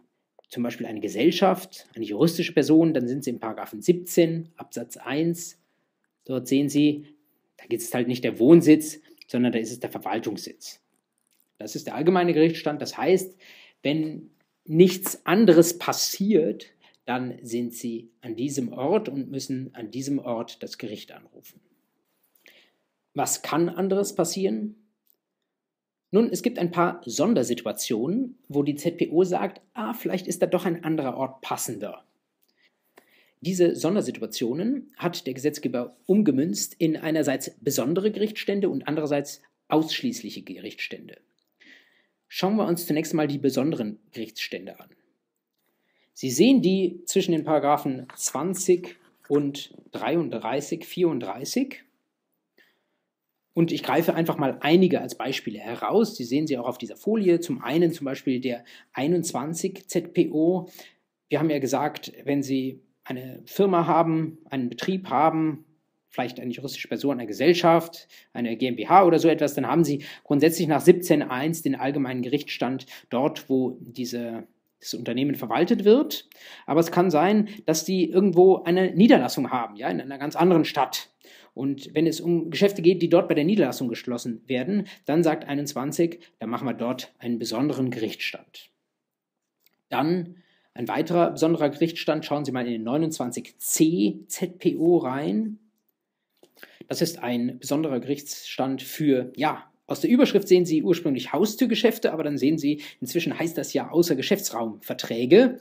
[0.49, 3.39] zum Beispiel eine Gesellschaft, eine juristische Person, dann sind Sie in
[3.82, 5.58] 17 Absatz 1.
[6.25, 7.06] Dort sehen Sie,
[7.58, 10.82] da gibt es halt nicht der Wohnsitz, sondern da ist es der Verwaltungssitz.
[11.58, 12.82] Das ist der allgemeine Gerichtsstand.
[12.82, 13.38] Das heißt,
[13.82, 14.32] wenn
[14.65, 16.67] nichts anderes passiert,
[17.06, 21.60] dann sind sie an diesem Ort und müssen an diesem Ort das Gericht anrufen.
[23.13, 24.76] Was kann anderes passieren?
[26.12, 30.65] Nun, es gibt ein paar Sondersituationen, wo die ZPO sagt, ah, vielleicht ist da doch
[30.65, 32.06] ein anderer Ort passender.
[33.39, 41.17] Diese Sondersituationen hat der Gesetzgeber umgemünzt in einerseits besondere Gerichtsstände und andererseits ausschließliche Gerichtsstände.
[42.34, 44.88] Schauen wir uns zunächst mal die besonderen Gerichtsstände an.
[46.13, 48.96] Sie sehen die zwischen den Paragraphen 20
[49.28, 51.84] und 33, 34.
[53.52, 56.15] Und ich greife einfach mal einige als Beispiele heraus.
[56.15, 57.41] Sie sehen sie auch auf dieser Folie.
[57.41, 58.63] Zum einen zum Beispiel der
[58.94, 60.70] 21 ZPO.
[61.28, 65.65] Wir haben ja gesagt, wenn Sie eine Firma haben, einen Betrieb haben,
[66.12, 70.67] vielleicht eine juristische Person, eine Gesellschaft, eine GmbH oder so etwas, dann haben Sie grundsätzlich
[70.67, 74.43] nach 17.1 den allgemeinen Gerichtsstand dort, wo diese,
[74.80, 76.30] das Unternehmen verwaltet wird.
[76.65, 80.65] Aber es kann sein, dass die irgendwo eine Niederlassung haben, ja, in einer ganz anderen
[80.65, 81.10] Stadt.
[81.54, 85.45] Und wenn es um Geschäfte geht, die dort bei der Niederlassung geschlossen werden, dann sagt
[85.45, 88.69] 21, dann machen wir dort einen besonderen Gerichtsstand.
[89.89, 90.36] Dann
[90.74, 95.60] ein weiterer besonderer Gerichtsstand, schauen Sie mal in den 29c ZPO rein.
[96.88, 102.24] Das ist ein besonderer Gerichtsstand für, ja, aus der Überschrift sehen Sie ursprünglich Haustürgeschäfte, aber
[102.24, 105.60] dann sehen Sie, inzwischen heißt das ja außer Geschäftsraumverträge.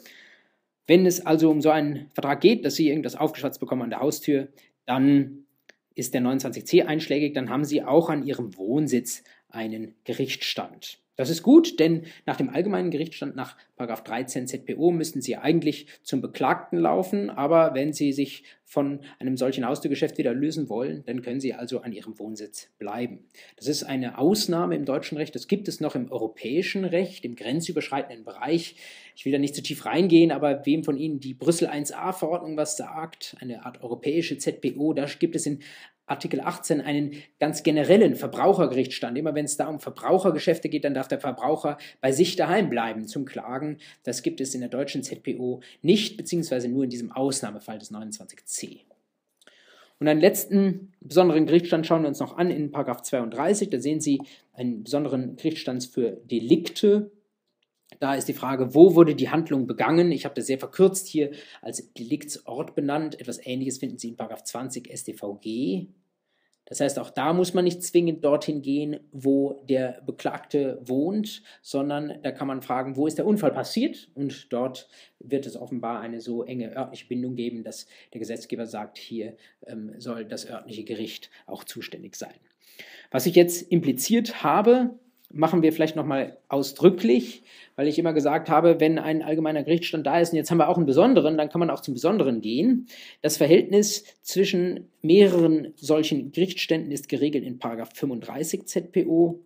[0.86, 4.00] Wenn es also um so einen Vertrag geht, dass Sie irgendwas aufgeschwatzt bekommen an der
[4.00, 4.48] Haustür,
[4.86, 5.46] dann
[5.94, 10.98] ist der 29c einschlägig, dann haben Sie auch an Ihrem Wohnsitz einen Gerichtsstand.
[11.20, 16.22] Das ist gut, denn nach dem allgemeinen Gerichtsstand nach 13 ZPO müssten Sie eigentlich zum
[16.22, 21.38] Beklagten laufen, aber wenn Sie sich von einem solchen Haustürgeschäft wieder lösen wollen, dann können
[21.38, 23.26] Sie also an Ihrem Wohnsitz bleiben.
[23.56, 27.36] Das ist eine Ausnahme im deutschen Recht, das gibt es noch im europäischen Recht, im
[27.36, 28.76] grenzüberschreitenden Bereich.
[29.14, 32.78] Ich will da nicht zu tief reingehen, aber wem von Ihnen die Brüssel 1a-Verordnung was
[32.78, 35.58] sagt, eine Art europäische ZPO, da gibt es in
[36.10, 39.16] Artikel 18 einen ganz generellen Verbrauchergerichtsstand.
[39.16, 43.06] Immer wenn es da um Verbrauchergeschäfte geht, dann darf der Verbraucher bei sich daheim bleiben
[43.06, 43.78] zum Klagen.
[44.02, 48.80] Das gibt es in der deutschen ZPO nicht, beziehungsweise nur in diesem Ausnahmefall des 29c.
[50.00, 53.68] Und einen letzten besonderen Gerichtsstand schauen wir uns noch an in 32.
[53.68, 54.20] Da sehen Sie
[54.54, 57.10] einen besonderen Gerichtsstand für Delikte.
[57.98, 60.12] Da ist die Frage, wo wurde die Handlung begangen?
[60.12, 63.20] Ich habe das sehr verkürzt hier als Deliktsort benannt.
[63.20, 65.88] Etwas Ähnliches finden Sie in 20 StVG.
[66.70, 72.22] Das heißt, auch da muss man nicht zwingend dorthin gehen, wo der Beklagte wohnt, sondern
[72.22, 74.08] da kann man fragen, wo ist der Unfall passiert?
[74.14, 78.98] Und dort wird es offenbar eine so enge örtliche Bindung geben, dass der Gesetzgeber sagt,
[78.98, 82.34] hier ähm, soll das örtliche Gericht auch zuständig sein.
[83.10, 84.96] Was ich jetzt impliziert habe,
[85.32, 87.42] machen wir vielleicht nochmal ausdrücklich,
[87.76, 90.68] weil ich immer gesagt habe, wenn ein allgemeiner Gerichtsstand da ist und jetzt haben wir
[90.68, 92.86] auch einen besonderen, dann kann man auch zum Besonderen gehen.
[93.22, 99.40] Das Verhältnis zwischen mehreren solchen Gerichtsständen ist geregelt in 35 ZPO.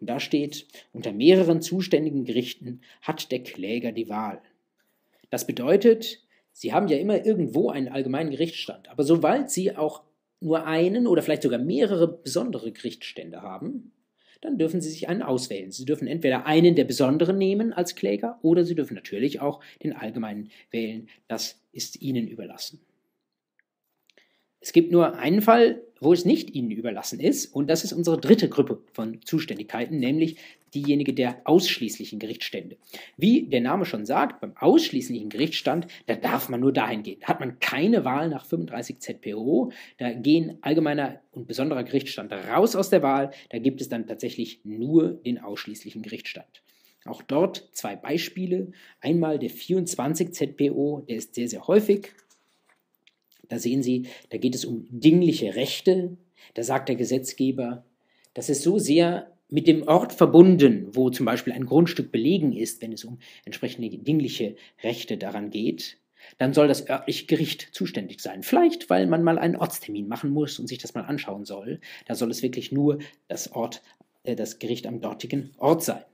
[0.00, 4.40] Und da steht, unter mehreren zuständigen Gerichten hat der Kläger die Wahl.
[5.30, 6.20] Das bedeutet,
[6.54, 10.02] Sie haben ja immer irgendwo einen allgemeinen Gerichtsstand, aber sobald Sie auch
[10.40, 13.92] nur einen oder vielleicht sogar mehrere besondere Gerichtsstände haben,
[14.42, 15.70] dann dürfen Sie sich einen auswählen.
[15.70, 19.94] Sie dürfen entweder einen der besonderen nehmen als Kläger oder Sie dürfen natürlich auch den
[19.94, 21.08] allgemeinen wählen.
[21.28, 22.80] Das ist Ihnen überlassen.
[24.60, 28.20] Es gibt nur einen Fall, wo es nicht Ihnen überlassen ist, und das ist unsere
[28.20, 30.36] dritte Gruppe von Zuständigkeiten, nämlich
[30.74, 32.76] diejenige der ausschließlichen Gerichtsstände.
[33.16, 37.18] Wie der Name schon sagt, beim ausschließlichen Gerichtsstand, da darf man nur dahin gehen.
[37.20, 42.74] Da hat man keine Wahl nach 35 ZPO, da gehen allgemeiner und besonderer Gerichtsstand raus
[42.74, 46.62] aus der Wahl, da gibt es dann tatsächlich nur den ausschließlichen Gerichtsstand.
[47.04, 48.72] Auch dort zwei Beispiele.
[49.00, 52.12] Einmal der 24 ZPO, der ist sehr, sehr häufig
[53.52, 56.16] da sehen Sie, da geht es um dingliche Rechte.
[56.54, 57.84] Da sagt der Gesetzgeber,
[58.32, 62.80] das ist so sehr mit dem Ort verbunden, wo zum Beispiel ein Grundstück belegen ist,
[62.80, 65.98] wenn es um entsprechende dingliche Rechte daran geht,
[66.38, 68.42] dann soll das örtliche Gericht zuständig sein.
[68.42, 71.80] Vielleicht, weil man mal einen Ortstermin machen muss und sich das mal anschauen soll.
[72.06, 73.82] Da soll es wirklich nur das Ort,
[74.22, 76.04] äh, das Gericht am dortigen Ort sein.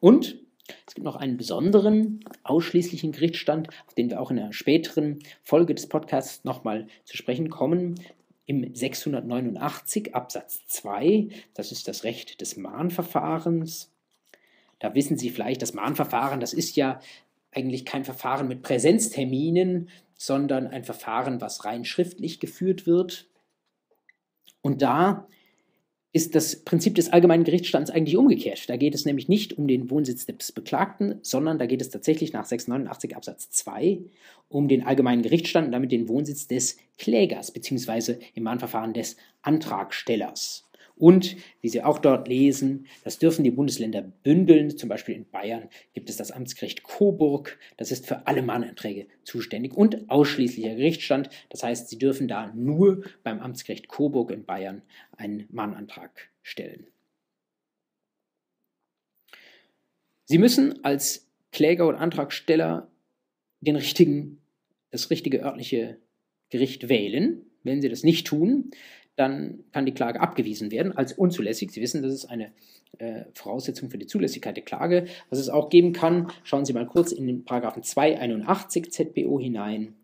[0.00, 0.38] Und
[0.86, 5.74] es gibt noch einen besonderen, ausschließlichen Gerichtsstand, auf den wir auch in einer späteren Folge
[5.74, 8.00] des Podcasts nochmal zu sprechen kommen.
[8.46, 13.90] Im 689 Absatz 2, das ist das Recht des Mahnverfahrens.
[14.78, 17.00] Da wissen Sie vielleicht, das Mahnverfahren, das ist ja
[17.50, 23.26] eigentlich kein Verfahren mit Präsenzterminen, sondern ein Verfahren, was rein schriftlich geführt wird.
[24.60, 25.26] Und da
[26.16, 28.70] ist das Prinzip des allgemeinen Gerichtsstands eigentlich umgekehrt.
[28.70, 32.32] Da geht es nämlich nicht um den Wohnsitz des Beklagten, sondern da geht es tatsächlich
[32.32, 33.98] nach 689 Absatz 2
[34.48, 38.16] um den allgemeinen Gerichtsstand und damit den Wohnsitz des Klägers bzw.
[38.32, 40.65] im Mahnverfahren des Antragstellers.
[40.98, 44.76] Und, wie Sie auch dort lesen, das dürfen die Bundesländer bündeln.
[44.78, 47.58] Zum Beispiel in Bayern gibt es das Amtsgericht Coburg.
[47.76, 51.28] Das ist für alle Mahnanträge zuständig und ausschließlicher Gerichtsstand.
[51.50, 54.82] Das heißt, Sie dürfen da nur beim Amtsgericht Coburg in Bayern
[55.16, 56.86] einen Mahnantrag stellen.
[60.24, 62.90] Sie müssen als Kläger oder Antragsteller
[63.60, 64.40] den richtigen,
[64.90, 65.98] das richtige örtliche
[66.48, 67.44] Gericht wählen.
[67.62, 68.70] Wenn Sie das nicht tun,
[69.16, 71.70] dann kann die Klage abgewiesen werden als unzulässig.
[71.70, 72.52] Sie wissen, das ist eine
[72.98, 75.06] äh, Voraussetzung für die Zulässigkeit der Klage.
[75.30, 79.94] Was es auch geben kann, schauen Sie mal kurz in den Paragraphen 281 ZBO hinein.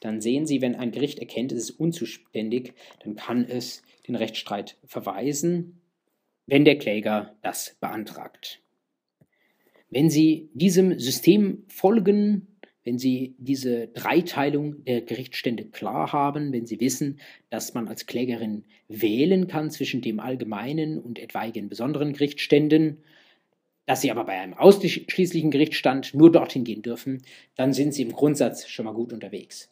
[0.00, 4.76] Dann sehen Sie, wenn ein Gericht erkennt, es ist unzuständig, dann kann es den Rechtsstreit
[4.84, 5.80] verweisen,
[6.46, 8.60] wenn der Kläger das beantragt.
[9.90, 12.57] Wenn Sie diesem System folgen,
[12.88, 17.20] wenn Sie diese Dreiteilung der Gerichtsstände klar haben, wenn Sie wissen,
[17.50, 22.96] dass man als Klägerin wählen kann zwischen dem allgemeinen und etwaigen besonderen Gerichtsständen,
[23.84, 27.20] dass Sie aber bei einem ausschließlichen Gerichtsstand nur dorthin gehen dürfen,
[27.56, 29.70] dann sind Sie im Grundsatz schon mal gut unterwegs.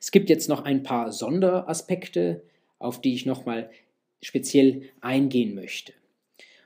[0.00, 2.42] Es gibt jetzt noch ein paar Sonderaspekte,
[2.80, 3.70] auf die ich nochmal
[4.20, 5.92] speziell eingehen möchte.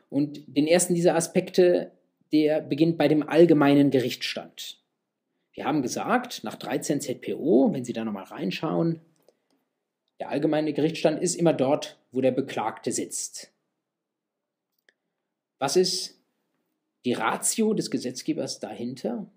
[0.09, 1.93] Und den ersten dieser Aspekte,
[2.33, 4.80] der beginnt bei dem allgemeinen Gerichtsstand.
[5.53, 9.01] Wir haben gesagt, nach 13 ZPO, wenn Sie da nochmal reinschauen,
[10.21, 13.53] der allgemeine Gerichtsstand ist immer dort, wo der Beklagte sitzt.
[15.59, 16.21] Was ist
[17.05, 19.31] die Ratio des Gesetzgebers dahinter?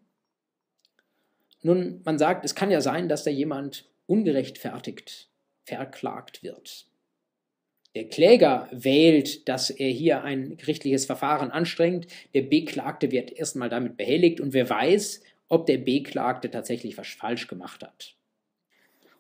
[1.62, 5.30] Nun, man sagt, es kann ja sein, dass da jemand ungerechtfertigt
[5.63, 6.88] verklagt wird.
[7.95, 12.08] Der Kläger wählt, dass er hier ein gerichtliches Verfahren anstrengt.
[12.34, 17.47] Der Beklagte wird erstmal damit behelligt und wer weiß, ob der Beklagte tatsächlich was falsch
[17.47, 18.15] gemacht hat.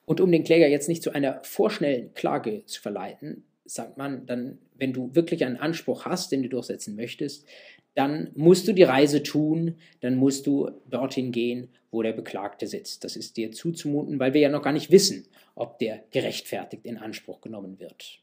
[0.05, 4.59] Und um den Kläger jetzt nicht zu einer vorschnellen Klage zu verleiten, sagt man dann,
[4.75, 7.45] wenn du wirklich einen Anspruch hast, den du durchsetzen möchtest,
[7.95, 13.03] dann musst du die Reise tun, dann musst du dorthin gehen, wo der Beklagte sitzt.
[13.03, 16.97] Das ist dir zuzumuten, weil wir ja noch gar nicht wissen, ob der gerechtfertigt in
[16.97, 18.19] Anspruch genommen wird.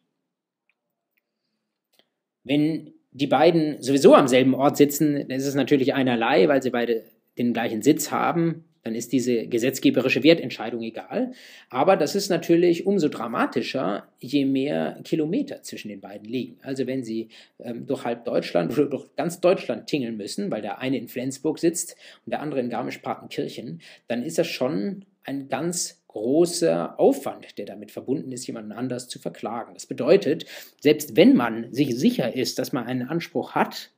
[2.42, 6.70] Wenn die beiden sowieso am selben Ort sitzen, dann ist es natürlich einerlei, weil sie
[6.70, 7.04] beide
[7.48, 11.32] den gleichen Sitz haben, dann ist diese gesetzgeberische Wertentscheidung egal.
[11.68, 16.58] Aber das ist natürlich umso dramatischer, je mehr Kilometer zwischen den beiden liegen.
[16.62, 20.78] Also wenn Sie ähm, durch halb Deutschland oder durch ganz Deutschland tingeln müssen, weil der
[20.78, 26.02] eine in Flensburg sitzt und der andere in Garmisch-Partenkirchen, dann ist das schon ein ganz
[26.08, 29.74] großer Aufwand, der damit verbunden ist, jemanden anders zu verklagen.
[29.74, 30.46] Das bedeutet,
[30.80, 33.90] selbst wenn man sich sicher ist, dass man einen Anspruch hat,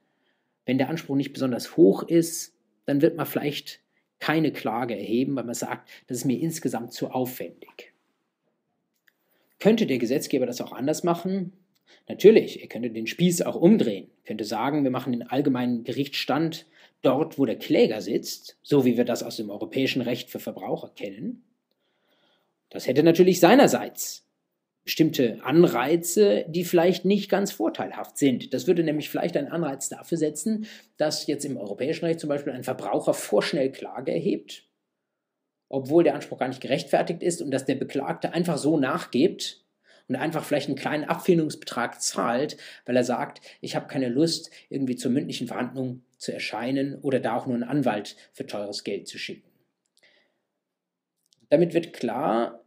[0.66, 2.51] wenn der Anspruch nicht besonders hoch ist,
[2.84, 3.80] dann wird man vielleicht
[4.18, 7.92] keine Klage erheben, weil man sagt, das ist mir insgesamt zu aufwendig.
[9.58, 11.52] Könnte der Gesetzgeber das auch anders machen?
[12.08, 16.66] Natürlich, er könnte den Spieß auch umdrehen, könnte sagen, wir machen den allgemeinen Gerichtsstand
[17.02, 20.90] dort, wo der Kläger sitzt, so wie wir das aus dem europäischen Recht für Verbraucher
[20.94, 21.44] kennen.
[22.70, 24.26] Das hätte natürlich seinerseits
[24.84, 28.52] bestimmte Anreize, die vielleicht nicht ganz vorteilhaft sind.
[28.52, 30.66] Das würde nämlich vielleicht einen Anreiz dafür setzen,
[30.96, 34.68] dass jetzt im europäischen Recht zum Beispiel ein Verbraucher vorschnell Klage erhebt,
[35.68, 39.64] obwohl der Anspruch gar nicht gerechtfertigt ist und dass der Beklagte einfach so nachgibt
[40.08, 44.96] und einfach vielleicht einen kleinen Abfindungsbetrag zahlt, weil er sagt, ich habe keine Lust, irgendwie
[44.96, 49.18] zur mündlichen Verhandlung zu erscheinen oder da auch nur einen Anwalt für teures Geld zu
[49.18, 49.48] schicken.
[51.50, 52.64] Damit wird klar,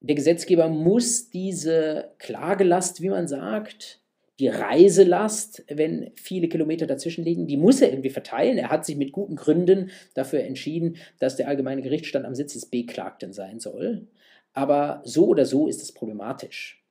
[0.00, 4.00] der Gesetzgeber muss diese Klagelast, wie man sagt,
[4.38, 8.58] die Reiselast, wenn viele Kilometer dazwischen liegen, die muss er irgendwie verteilen.
[8.58, 12.66] Er hat sich mit guten Gründen dafür entschieden, dass der allgemeine Gerichtsstand am Sitz des
[12.66, 14.06] Beklagten sein soll.
[14.52, 16.82] Aber so oder so ist es problematisch.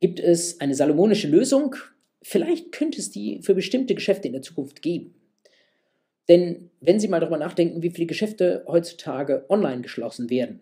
[0.00, 1.74] Gibt es eine salomonische Lösung?
[2.22, 5.14] Vielleicht könnte es die für bestimmte Geschäfte in der Zukunft geben.
[6.28, 10.60] Denn wenn Sie mal darüber nachdenken, wie viele Geschäfte heutzutage online geschlossen werden,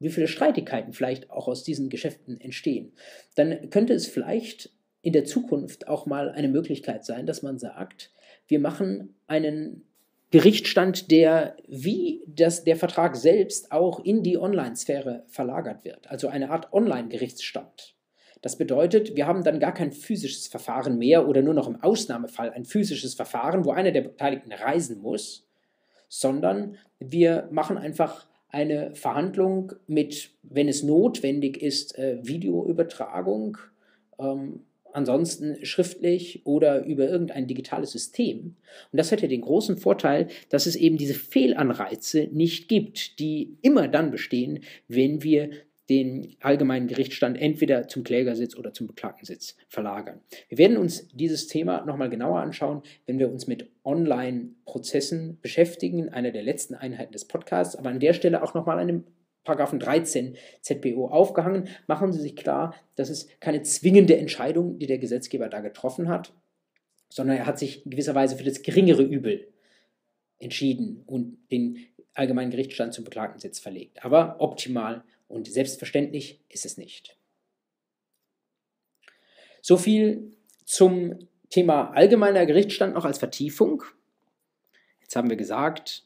[0.00, 2.92] wie viele Streitigkeiten vielleicht auch aus diesen Geschäften entstehen,
[3.36, 4.70] dann könnte es vielleicht
[5.02, 8.12] in der Zukunft auch mal eine Möglichkeit sein, dass man sagt,
[8.48, 9.84] wir machen einen
[10.30, 16.50] Gerichtsstand, der wie das, der Vertrag selbst auch in die Online-Sphäre verlagert wird, also eine
[16.50, 17.94] Art Online-Gerichtsstand.
[18.42, 22.50] Das bedeutet, wir haben dann gar kein physisches Verfahren mehr oder nur noch im Ausnahmefall
[22.50, 25.48] ein physisches Verfahren, wo einer der Beteiligten reisen muss,
[26.08, 33.56] sondern wir machen einfach eine Verhandlung mit, wenn es notwendig ist, äh, Videoübertragung,
[34.18, 34.60] ähm,
[34.92, 38.56] ansonsten schriftlich oder über irgendein digitales System.
[38.92, 43.88] Und das hätte den großen Vorteil, dass es eben diese Fehlanreize nicht gibt, die immer
[43.88, 45.50] dann bestehen, wenn wir
[45.88, 50.20] den allgemeinen Gerichtsstand entweder zum Klägersitz oder zum Beklagtensitz verlagern.
[50.48, 56.30] Wir werden uns dieses Thema nochmal genauer anschauen, wenn wir uns mit Online-Prozessen beschäftigen, einer
[56.30, 59.04] der letzten Einheiten des Podcasts, aber an der Stelle auch nochmal einem
[59.44, 61.68] Paragraphen 13 ZBO aufgehangen.
[61.88, 66.32] Machen Sie sich klar, das ist keine zwingende Entscheidung, die der Gesetzgeber da getroffen hat,
[67.08, 69.48] sondern er hat sich in gewisser Weise für das geringere Übel
[70.38, 71.78] entschieden und den
[72.14, 74.04] allgemeinen Gerichtsstand zum Beklagtensitz verlegt.
[74.04, 77.16] Aber optimal und selbstverständlich ist es nicht.
[79.62, 83.82] So viel zum Thema allgemeiner Gerichtsstand noch als Vertiefung.
[85.00, 86.04] Jetzt haben wir gesagt,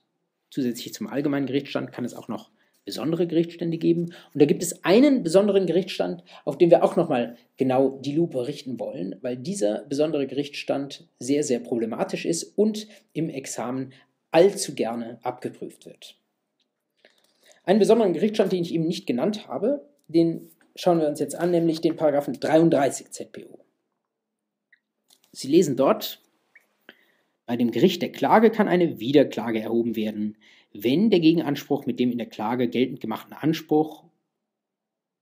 [0.51, 2.51] zusätzlich zum allgemeinen Gerichtsstand kann es auch noch
[2.85, 4.13] besondere Gerichtsstände geben.
[4.33, 8.47] Und da gibt es einen besonderen Gerichtsstand, auf den wir auch nochmal genau die Lupe
[8.47, 13.93] richten wollen, weil dieser besondere Gerichtsstand sehr, sehr problematisch ist und im Examen
[14.31, 16.17] allzu gerne abgeprüft wird.
[17.67, 21.51] Einen besonderen Gerichtsstand, den ich eben nicht genannt habe, den schauen wir uns jetzt an,
[21.51, 23.59] nämlich den Paragraphen 33 ZPO.
[25.33, 26.23] Sie lesen dort,
[27.45, 30.37] bei dem Gericht der Klage kann eine Wiederklage erhoben werden,
[30.73, 34.05] wenn der Gegenanspruch mit dem in der Klage geltend gemachten Anspruch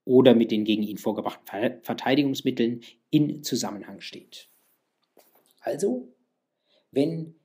[0.05, 4.49] oder mit den gegen ihn vorgebrachten Verteidigungsmitteln in Zusammenhang steht.
[5.61, 6.09] Also,
[6.91, 7.37] wenn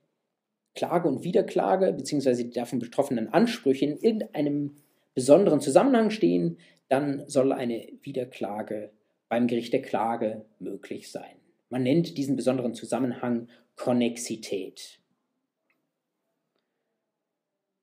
[0.74, 2.44] Klage und Wiederklage bzw.
[2.44, 4.76] die davon betroffenen Ansprüche in irgendeinem
[5.14, 6.58] besonderen Zusammenhang stehen,
[6.88, 8.92] dann soll eine Wiederklage
[9.28, 11.36] beim Gericht der Klage möglich sein.
[11.68, 14.98] Man nennt diesen besonderen Zusammenhang Konnexität.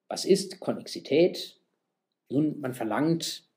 [0.09, 1.59] Was ist Konnexität?
[2.29, 3.47] Nun, man verlangt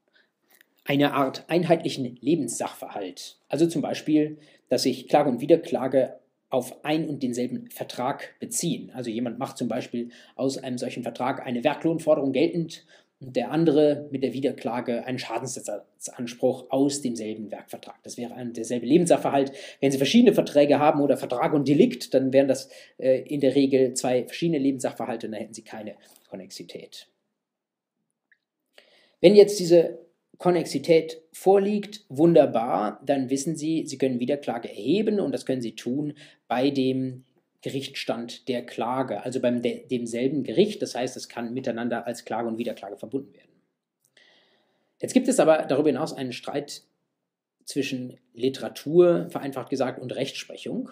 [0.85, 3.41] eine Art einheitlichen Lebenssachverhalt.
[3.49, 8.91] Also zum Beispiel, dass sich Klage und Wiederklage auf ein und denselben Vertrag beziehen.
[8.93, 12.85] Also jemand macht zum Beispiel aus einem solchen Vertrag eine Werklohnforderung geltend
[13.21, 18.03] und der andere mit der Wiederklage einen Schadensersatzanspruch aus demselben Werkvertrag.
[18.03, 19.53] Das wäre ein derselbe Lebenssachverhalt.
[19.81, 23.55] Wenn Sie verschiedene Verträge haben oder Vertrag und Delikt, dann wären das äh, in der
[23.55, 25.97] Regel zwei verschiedene Lebenssachverhalte und dann hätten Sie keine
[26.31, 27.09] Konnexität.
[29.21, 29.99] Wenn jetzt diese
[30.39, 36.15] Konnexität vorliegt, wunderbar, dann wissen Sie, Sie können Wiederklage erheben und das können Sie tun
[36.49, 37.25] bei dem
[37.63, 40.81] Gerichtsstand der Klage, also beim de demselben Gericht.
[40.83, 43.51] Das heißt, es kann miteinander als Klage und Wiederklage verbunden werden.
[45.01, 46.83] Jetzt gibt es aber darüber hinaus einen Streit
[47.65, 50.91] zwischen Literatur, vereinfacht gesagt, und Rechtsprechung.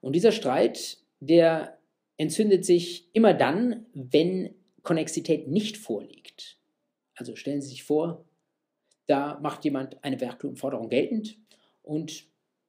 [0.00, 1.78] Und dieser Streit, der
[2.16, 6.58] entzündet sich immer dann, wenn Konnexität nicht vorliegt.
[7.16, 8.24] Also stellen Sie sich vor,
[9.06, 11.38] da macht jemand eine Werklohnforderung geltend
[11.82, 12.26] und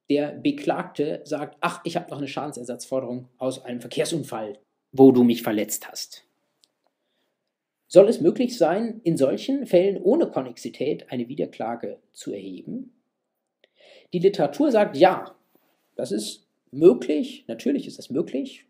[0.10, 4.60] der Beklagte sagt, ach, ich habe noch eine Schadensersatzforderung aus einem Verkehrsunfall,
[4.92, 6.26] wo du mich verletzt hast.
[7.88, 12.94] Soll es möglich sein, in solchen Fällen ohne Konnexität eine Wiederklage zu erheben?
[14.14, 15.36] Die Literatur sagt ja,
[15.96, 18.66] das ist möglich, natürlich ist das möglich,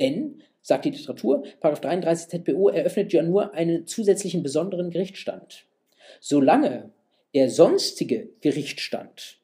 [0.00, 5.66] denn, sagt die Literatur, 33 ZBO eröffnet ja nur einen zusätzlichen besonderen Gerichtsstand.
[6.20, 6.90] Solange
[7.34, 9.38] der sonstige Gerichtsstand,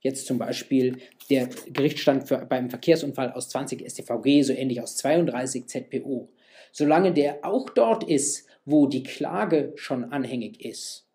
[0.00, 0.98] jetzt zum Beispiel
[1.28, 6.28] der Gerichtsstand für, beim Verkehrsunfall aus 20 StVG, so ähnlich aus 32 ZPO,
[6.72, 11.06] solange der auch dort ist, wo die Klage schon anhängig ist,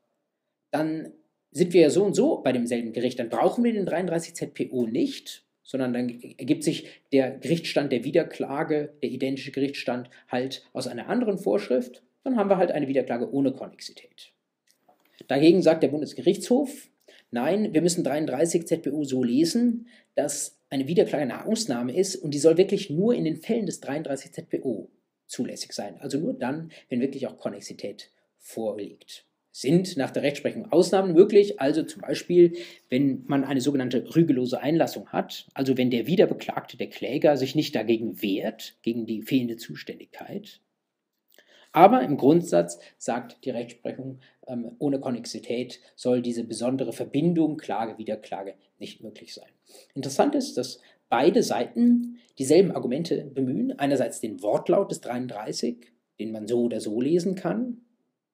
[0.71, 1.11] dann
[1.51, 3.17] sind wir ja so und so bei demselben Gericht.
[3.17, 8.93] Dann brauchen wir den 33 ZPO nicht, sondern dann ergibt sich der Gerichtsstand der Wiederklage,
[9.01, 12.03] der identische Gerichtsstand halt aus einer anderen Vorschrift.
[12.23, 14.33] Dann haben wir halt eine Wiederklage ohne Konnexität.
[15.27, 16.89] Dagegen sagt der Bundesgerichtshof,
[17.35, 22.39] nein, wir müssen 33 ZBU so lesen, dass eine Wiederklage eine Ausnahme ist und die
[22.39, 24.89] soll wirklich nur in den Fällen des 33 ZBO
[25.27, 25.97] zulässig sein.
[25.99, 28.09] Also nur dann, wenn wirklich auch Konnexität
[28.39, 29.25] vorliegt.
[29.51, 32.53] Sind nach der Rechtsprechung Ausnahmen möglich, also zum Beispiel,
[32.89, 37.75] wenn man eine sogenannte rügelose Einlassung hat, also wenn der Wiederbeklagte, der Kläger, sich nicht
[37.75, 40.61] dagegen wehrt, gegen die fehlende Zuständigkeit,
[41.75, 48.53] aber im Grundsatz sagt die Rechtsprechung, ähm, ohne Konnexität soll diese besondere Verbindung Klage, Wiederklage
[48.79, 49.49] nicht möglich sein.
[49.93, 53.77] Interessant ist, dass beide Seiten dieselben Argumente bemühen.
[53.77, 57.81] Einerseits den Wortlaut des 33, den man so oder so lesen kann,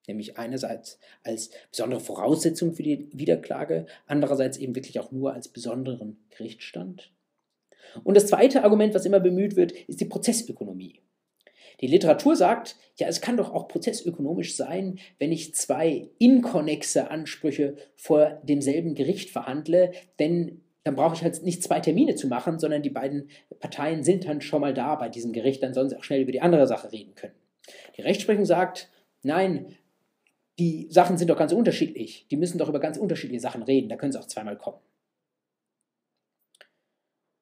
[0.07, 6.23] nämlich einerseits als besondere Voraussetzung für die Wiederklage, andererseits eben wirklich auch nur als besonderen
[6.29, 7.11] Gerichtsstand.
[8.03, 11.01] Und das zweite Argument, was immer bemüht wird, ist die Prozessökonomie.
[11.81, 17.75] Die Literatur sagt, ja, es kann doch auch prozessökonomisch sein, wenn ich zwei inkonnexe Ansprüche
[17.95, 22.81] vor demselben Gericht verhandle, denn dann brauche ich halt nicht zwei Termine zu machen, sondern
[22.81, 23.29] die beiden
[23.59, 26.31] Parteien sind dann schon mal da bei diesem Gericht, dann sollen sie auch schnell über
[26.31, 27.35] die andere Sache reden können.
[27.97, 28.89] Die Rechtsprechung sagt,
[29.23, 29.75] nein,
[30.59, 32.27] die Sachen sind doch ganz unterschiedlich.
[32.29, 34.79] Die müssen doch über ganz unterschiedliche Sachen reden, da können sie auch zweimal kommen.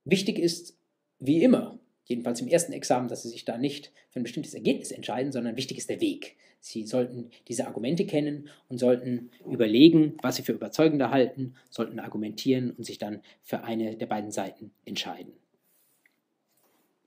[0.05, 0.77] Wichtig ist,
[1.19, 1.79] wie immer,
[2.09, 5.55] jedenfalls im ersten Examen, dass Sie sich da nicht für ein bestimmtes Ergebnis entscheiden, sondern
[5.55, 6.35] wichtig ist der Weg.
[6.59, 12.71] Sie sollten diese Argumente kennen und sollten überlegen, was Sie für überzeugender halten, sollten argumentieren
[12.71, 15.33] und sich dann für eine der beiden Seiten entscheiden.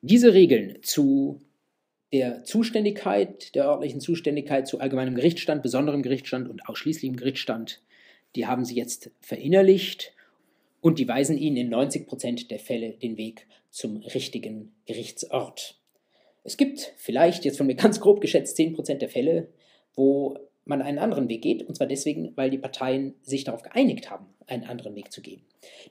[0.00, 1.42] Diese Regeln zu
[2.12, 7.82] der Zuständigkeit, der örtlichen Zuständigkeit zu allgemeinem Gerichtsstand, besonderem Gerichtsstand und ausschließlichem Gerichtsstand,
[8.36, 10.14] die haben Sie jetzt verinnerlicht
[10.82, 15.78] und die weisen Ihnen in 90 Prozent der Fälle den Weg zum richtigen Gerichtsort.
[16.44, 19.48] Es gibt vielleicht, jetzt von mir ganz grob geschätzt, 10 Prozent der Fälle,
[19.94, 24.10] wo man einen anderen Weg geht, und zwar deswegen, weil die Parteien sich darauf geeinigt
[24.10, 25.42] haben, einen anderen Weg zu gehen.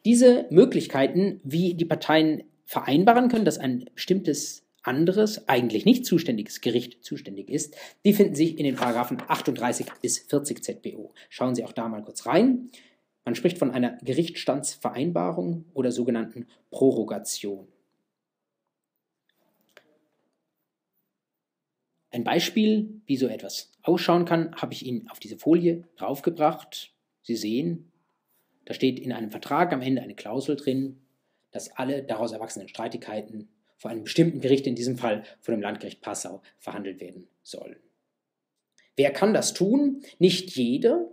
[0.05, 7.03] Diese Möglichkeiten, wie die Parteien vereinbaren können, dass ein bestimmtes anderes, eigentlich nicht zuständiges Gericht
[7.03, 11.13] zuständig ist, die finden sich in den Paragraphen 38 bis 40 ZBO.
[11.29, 12.71] Schauen Sie auch da mal kurz rein.
[13.23, 17.67] Man spricht von einer Gerichtsstandsvereinbarung oder sogenannten Prorogation.
[22.09, 26.93] Ein Beispiel, wie so etwas ausschauen kann, habe ich Ihnen auf diese Folie draufgebracht.
[27.21, 27.91] Sie sehen,
[28.65, 30.99] da steht in einem Vertrag am Ende eine Klausel drin,
[31.51, 36.01] dass alle daraus erwachsenen Streitigkeiten vor einem bestimmten Gericht, in diesem Fall vor dem Landgericht
[36.01, 37.77] Passau, verhandelt werden sollen.
[38.95, 40.03] Wer kann das tun?
[40.19, 41.09] Nicht jeder,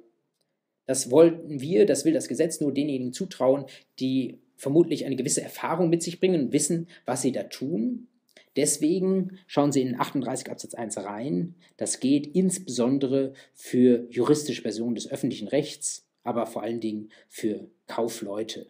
[0.89, 3.67] das wollten wir, das will das Gesetz nur denjenigen zutrauen,
[4.01, 8.09] die vermutlich eine gewisse Erfahrung mit sich bringen und wissen, was sie da tun.
[8.57, 11.57] Deswegen schauen Sie in 38 Absatz 1 rein.
[11.77, 18.67] Das geht insbesondere für juristische Personen des öffentlichen Rechts, aber vor allen Dingen für Kaufleute.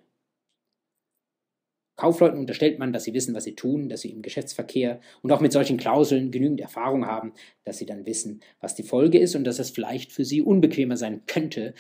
[1.95, 5.41] Kaufleuten unterstellt man, dass sie wissen, was sie tun, dass sie im Geschäftsverkehr und auch
[5.41, 7.33] mit solchen Klauseln genügend Erfahrung haben,
[7.65, 10.97] dass sie dann wissen, was die Folge ist und dass es vielleicht für sie unbequemer
[10.97, 11.75] sein könnte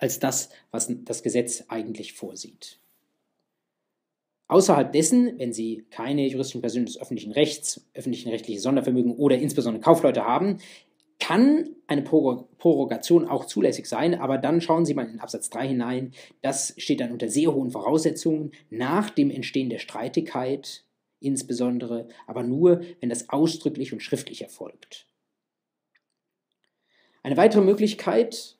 [0.00, 2.80] als das, was das Gesetz eigentlich vorsieht.
[4.48, 9.80] Außerhalb dessen, wenn Sie keine juristischen Personen des öffentlichen Rechts, öffentlichen rechtliche Sondervermögen oder insbesondere
[9.80, 10.58] Kaufleute haben,
[11.20, 16.12] kann eine Prorogation auch zulässig sein, aber dann schauen Sie mal in Absatz 3 hinein.
[16.40, 20.82] Das steht dann unter sehr hohen Voraussetzungen nach dem Entstehen der Streitigkeit,
[21.20, 25.06] insbesondere, aber nur, wenn das ausdrücklich und schriftlich erfolgt.
[27.22, 28.56] Eine weitere Möglichkeit,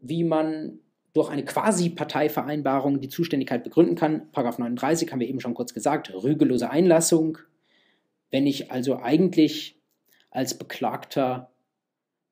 [0.00, 0.78] wie man
[1.12, 4.30] durch eine Quasi-Parteivereinbarung die Zuständigkeit begründen kann.
[4.30, 7.38] Paragraph 39 haben wir eben schon kurz gesagt, rügelose Einlassung.
[8.30, 9.76] Wenn ich also eigentlich
[10.30, 11.50] als Beklagter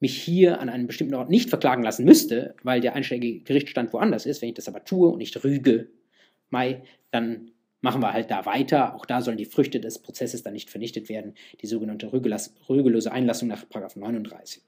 [0.00, 4.26] mich hier an einem bestimmten Ort nicht verklagen lassen müsste, weil der einschlägige Gerichtsstand woanders
[4.26, 5.90] ist, wenn ich das aber tue und nicht rüge,
[6.50, 7.50] Mai, dann
[7.80, 8.94] machen wir halt da weiter.
[8.94, 13.48] Auch da sollen die Früchte des Prozesses dann nicht vernichtet werden, die sogenannte rügelose Einlassung
[13.48, 14.62] nach 39.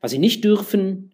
[0.00, 1.12] Was Sie nicht dürfen,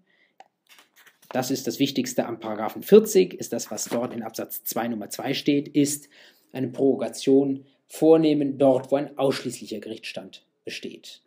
[1.35, 5.11] das ist das Wichtigste am Paragraphen 40, ist das, was dort in Absatz 2 Nummer
[5.11, 6.09] 2 steht, ist
[6.53, 11.23] eine Prorogation vornehmen dort, wo ein ausschließlicher Gerichtsstand besteht.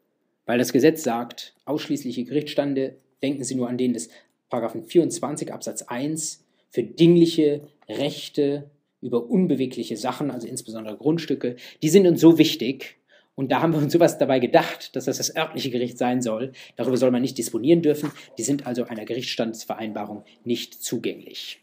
[0.45, 4.07] Weil das Gesetz sagt, ausschließliche Gerichtsstände, denken Sie nur an den des
[4.49, 8.69] Paragraphen 24 Absatz 1, für dingliche Rechte
[9.01, 12.96] über unbewegliche Sachen, also insbesondere Grundstücke, die sind uns so wichtig,
[13.37, 16.53] und da haben wir uns sowas dabei gedacht, dass das das örtliche Gericht sein soll.
[16.75, 18.11] Darüber soll man nicht disponieren dürfen.
[18.39, 21.61] Die sind also einer Gerichtsstandsvereinbarung nicht zugänglich.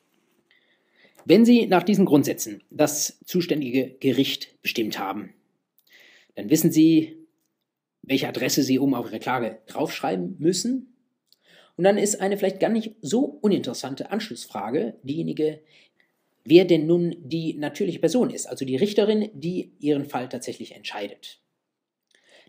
[1.25, 5.35] Wenn Sie nach diesen Grundsätzen das zuständige Gericht bestimmt haben,
[6.37, 7.17] dann wissen Sie,
[8.03, 10.95] welche Adresse Sie oben auf Ihre Klage draufschreiben müssen.
[11.77, 15.61] Und dann ist eine vielleicht gar nicht so uninteressante Anschlussfrage diejenige,
[16.45, 21.41] wer denn nun die natürliche Person ist, also die Richterin, die Ihren Fall tatsächlich entscheidet.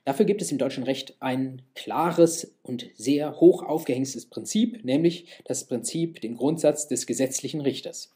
[0.05, 5.65] Dafür gibt es im deutschen Recht ein klares und sehr hoch aufgehängstes Prinzip, nämlich das
[5.65, 8.13] Prinzip, den Grundsatz des gesetzlichen Richters.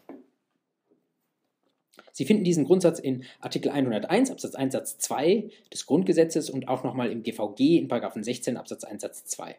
[2.11, 6.83] Sie finden diesen Grundsatz in Artikel 101 Absatz 1 Satz 2 des Grundgesetzes und auch
[6.83, 9.55] nochmal im GVG in 16 Absatz 1 Satz 2.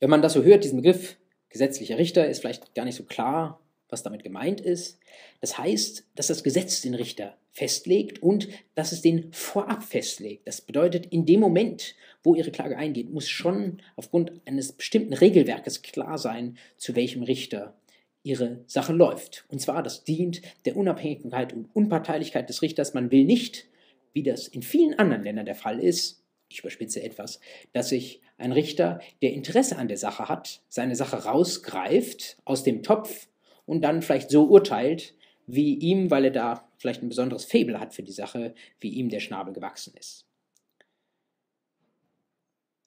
[0.00, 1.16] Wenn man das so hört, diesen Begriff
[1.48, 4.98] gesetzlicher Richter, ist vielleicht gar nicht so klar, was damit gemeint ist.
[5.40, 10.46] Das heißt, dass das Gesetz den Richter festlegt und dass es den vorab festlegt.
[10.46, 15.82] Das bedeutet, in dem Moment, wo Ihre Klage eingeht, muss schon aufgrund eines bestimmten Regelwerkes
[15.82, 17.76] klar sein, zu welchem Richter
[18.22, 19.44] Ihre Sache läuft.
[19.48, 22.92] Und zwar, das dient der Unabhängigkeit und Unparteilichkeit des Richters.
[22.92, 23.66] Man will nicht,
[24.12, 27.40] wie das in vielen anderen Ländern der Fall ist, ich überspitze etwas,
[27.72, 32.82] dass sich ein Richter, der Interesse an der Sache hat, seine Sache rausgreift aus dem
[32.82, 33.28] Topf
[33.66, 35.14] und dann vielleicht so urteilt,
[35.46, 39.08] wie ihm, weil er da vielleicht ein besonderes Faible hat für die Sache, wie ihm
[39.08, 40.26] der Schnabel gewachsen ist.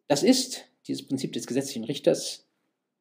[0.08, 2.48] Das ist, dieses Prinzip des gesetzlichen Richters,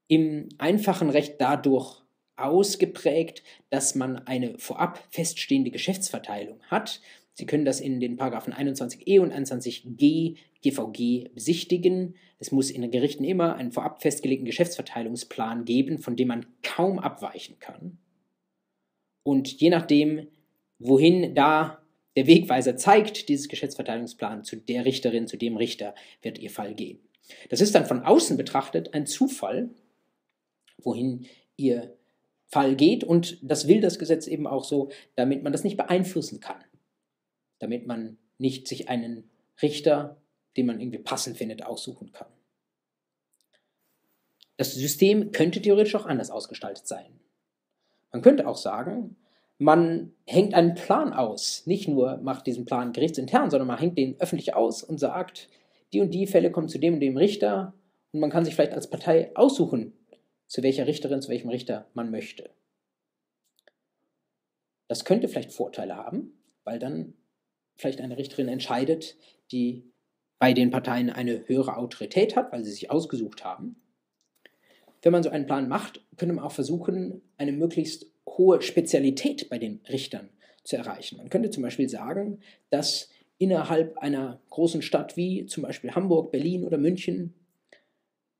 [0.08, 2.02] im einfachen Recht dadurch
[2.36, 7.00] ausgeprägt, dass man eine vorab feststehende Geschäftsverteilung hat.
[7.38, 12.16] Sie können das in den Paragraphen 21e und 21g GVG besichtigen.
[12.40, 16.98] Es muss in den Gerichten immer einen vorab festgelegten Geschäftsverteilungsplan geben, von dem man kaum
[16.98, 17.96] abweichen kann.
[19.22, 20.26] Und je nachdem,
[20.80, 21.80] wohin da
[22.16, 26.98] der Wegweiser zeigt, dieses Geschäftsverteilungsplan zu der Richterin, zu dem Richter, wird ihr Fall gehen.
[27.50, 29.70] Das ist dann von außen betrachtet ein Zufall,
[30.78, 31.26] wohin
[31.56, 31.94] ihr
[32.46, 36.40] Fall geht und das will das Gesetz eben auch so, damit man das nicht beeinflussen
[36.40, 36.56] kann.
[37.58, 39.30] Damit man nicht sich einen
[39.60, 40.16] Richter
[40.58, 42.26] den man irgendwie passend findet, aussuchen kann.
[44.56, 47.20] Das System könnte theoretisch auch anders ausgestaltet sein.
[48.10, 49.16] Man könnte auch sagen,
[49.58, 51.64] man hängt einen Plan aus.
[51.66, 55.48] Nicht nur macht diesen Plan gerichtsintern, sondern man hängt den öffentlich aus und sagt,
[55.92, 57.72] die und die Fälle kommen zu dem und dem Richter
[58.12, 59.92] und man kann sich vielleicht als Partei aussuchen,
[60.48, 62.50] zu welcher Richterin, zu welchem Richter man möchte.
[64.88, 66.32] Das könnte vielleicht Vorteile haben,
[66.64, 67.14] weil dann
[67.78, 69.16] vielleicht eine Richterin entscheidet,
[69.50, 69.84] die
[70.38, 73.76] bei den Parteien eine höhere Autorität hat, weil sie sich ausgesucht haben.
[75.02, 79.58] Wenn man so einen Plan macht, könnte man auch versuchen, eine möglichst hohe Spezialität bei
[79.58, 80.28] den Richtern
[80.64, 81.16] zu erreichen.
[81.16, 83.08] Man könnte zum Beispiel sagen, dass
[83.38, 87.34] innerhalb einer großen Stadt wie zum Beispiel Hamburg, Berlin oder München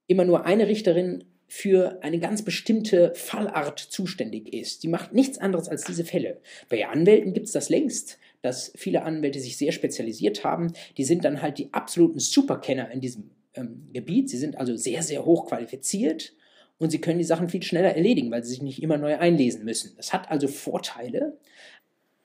[0.08, 4.82] immer nur eine Richterin für eine ganz bestimmte Fallart zuständig ist.
[4.82, 6.40] Die macht nichts anderes als diese Fälle.
[6.68, 10.72] Bei Anwälten gibt es das längst, dass viele Anwälte sich sehr spezialisiert haben.
[10.96, 14.30] Die sind dann halt die absoluten Superkenner in diesem ähm, Gebiet.
[14.30, 16.34] Sie sind also sehr, sehr hoch qualifiziert
[16.78, 19.64] und sie können die Sachen viel schneller erledigen, weil sie sich nicht immer neu einlesen
[19.64, 19.94] müssen.
[19.96, 21.36] Das hat also Vorteile,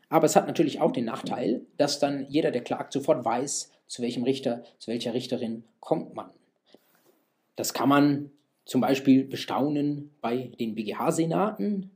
[0.09, 4.01] aber es hat natürlich auch den Nachteil, dass dann jeder, der klagt, sofort weiß, zu
[4.03, 6.29] welchem Richter, zu welcher Richterin kommt man.
[7.55, 8.31] Das kann man
[8.65, 11.91] zum Beispiel bestaunen bei den BGH-Senaten,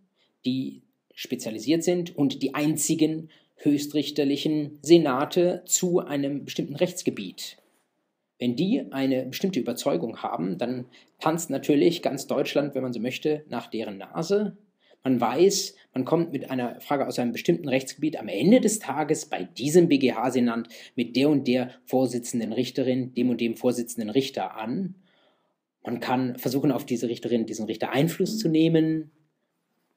[0.46, 0.82] die
[1.14, 7.58] spezialisiert sind und die einzigen höchstrichterlichen Senate zu einem bestimmten Rechtsgebiet.
[8.40, 10.86] Wenn die eine bestimmte Überzeugung haben, dann
[11.20, 14.58] tanzt natürlich ganz Deutschland, wenn man so möchte, nach deren Nase.
[15.04, 19.26] Man weiß, man kommt mit einer Frage aus einem bestimmten Rechtsgebiet am Ende des Tages
[19.26, 24.96] bei diesem BGH-Senat mit der und der Vorsitzenden Richterin, dem und dem Vorsitzenden Richter an.
[25.84, 29.12] Man kann versuchen, auf diese Richterin, diesen Richter Einfluss zu nehmen.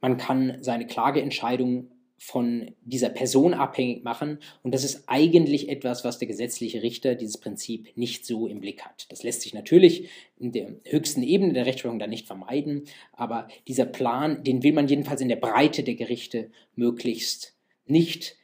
[0.01, 1.91] Man kann seine Klageentscheidung
[2.23, 4.41] von dieser Person abhängig machen.
[4.63, 8.83] Und das ist eigentlich etwas, was der gesetzliche Richter dieses Prinzip nicht so im Blick
[8.83, 9.11] hat.
[9.11, 13.87] Das lässt sich natürlich in der höchsten Ebene der Rechtsprechung dann nicht vermeiden, aber dieser
[13.87, 17.57] Plan, den will man jedenfalls in der Breite der Gerichte möglichst
[17.87, 18.37] nicht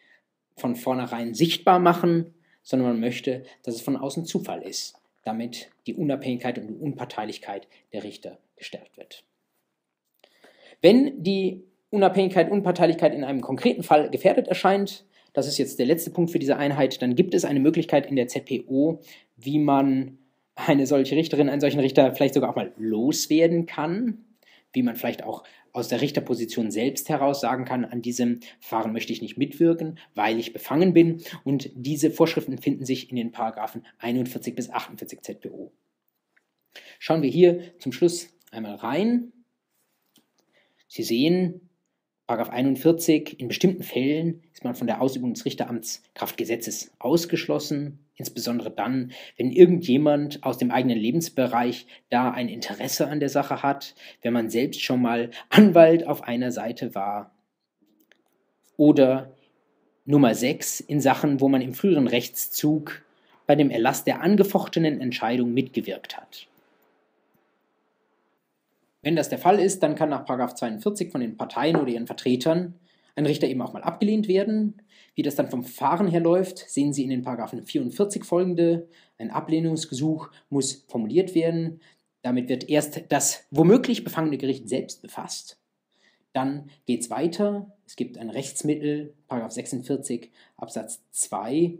[0.57, 5.95] von vornherein sichtbar machen, sondern man möchte, dass es von außen Zufall ist, damit die
[5.95, 9.22] Unabhängigkeit und die Unparteilichkeit der Richter gestärkt wird.
[10.81, 16.11] Wenn die Unabhängigkeit, Unparteilichkeit in einem konkreten Fall gefährdet erscheint, das ist jetzt der letzte
[16.11, 19.01] Punkt für diese Einheit, dann gibt es eine Möglichkeit in der ZPO,
[19.37, 20.18] wie man
[20.55, 24.24] eine solche Richterin, einen solchen Richter vielleicht sogar auch mal loswerden kann,
[24.72, 29.12] wie man vielleicht auch aus der Richterposition selbst heraus sagen kann, an diesem Verfahren möchte
[29.12, 31.22] ich nicht mitwirken, weil ich befangen bin.
[31.45, 35.70] Und diese Vorschriften finden sich in den Paragraphen 41 bis 48 ZPO.
[36.99, 39.32] Schauen wir hier zum Schluss einmal rein.
[40.89, 41.66] Sie sehen,
[42.29, 48.70] 41, in bestimmten Fällen ist man von der Ausübung des Richteramts Kraft Gesetzes ausgeschlossen, insbesondere
[48.70, 54.33] dann, wenn irgendjemand aus dem eigenen Lebensbereich da ein Interesse an der Sache hat, wenn
[54.33, 57.31] man selbst schon mal Anwalt auf einer Seite war.
[58.77, 59.31] Oder
[60.05, 63.03] Nummer 6 in Sachen, wo man im früheren Rechtszug
[63.47, 66.49] bei dem Erlass der angefochtenen Entscheidung mitgewirkt hat.
[69.07, 72.75] Wenn das der Fall ist, dann kann nach 42 von den Parteien oder ihren Vertretern
[73.15, 74.83] ein Richter eben auch mal abgelehnt werden.
[75.15, 78.89] Wie das dann vom Verfahren her läuft, sehen Sie in den Paragraphen 44 folgende.
[79.17, 81.81] Ein Ablehnungsgesuch muss formuliert werden.
[82.23, 85.61] Damit wird erst das womöglich befangene Gericht selbst befasst.
[86.33, 87.77] Dann geht es weiter.
[87.87, 91.79] Es gibt ein Rechtsmittel, Paragraph 46 Absatz 2,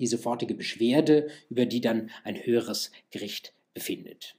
[0.00, 4.36] die sofortige Beschwerde, über die dann ein höheres Gericht befindet.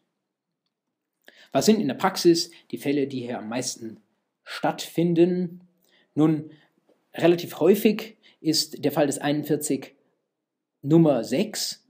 [1.55, 4.01] Was sind in der Praxis die Fälle, die hier am meisten
[4.43, 5.61] stattfinden?
[6.13, 6.51] Nun,
[7.13, 9.95] relativ häufig ist der Fall des 41
[10.81, 11.87] Nummer 6,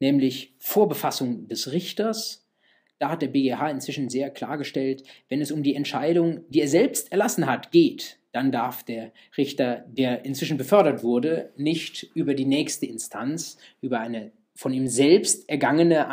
[0.00, 2.48] nämlich Vorbefassung des Richters.
[2.98, 7.12] Da hat der BGH inzwischen sehr klargestellt, wenn es um die Entscheidung, die er selbst
[7.12, 12.86] erlassen hat, geht, dann darf der Richter, der inzwischen befördert wurde, nicht über die nächste
[12.86, 16.08] Instanz, über eine von ihm selbst ergangene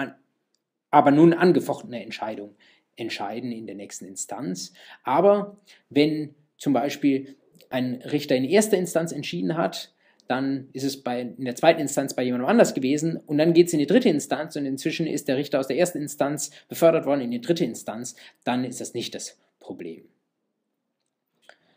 [0.96, 2.56] aber nun angefochtene Entscheidung
[2.96, 4.72] entscheiden in der nächsten Instanz.
[5.04, 5.58] Aber
[5.90, 7.36] wenn zum Beispiel
[7.70, 9.94] ein Richter in erster Instanz entschieden hat,
[10.30, 13.68] dann ist es bei, in der zweiten Instanz bei jemandem anders gewesen und dann geht
[13.68, 17.06] es in die dritte Instanz und inzwischen ist der Richter aus der ersten Instanz befördert
[17.06, 18.16] worden in die dritte Instanz,
[18.46, 20.06] dann ist das nicht das Problem.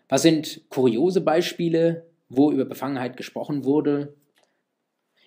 [0.08, 4.14] Was sind kuriose Beispiele, wo über Befangenheit gesprochen wurde?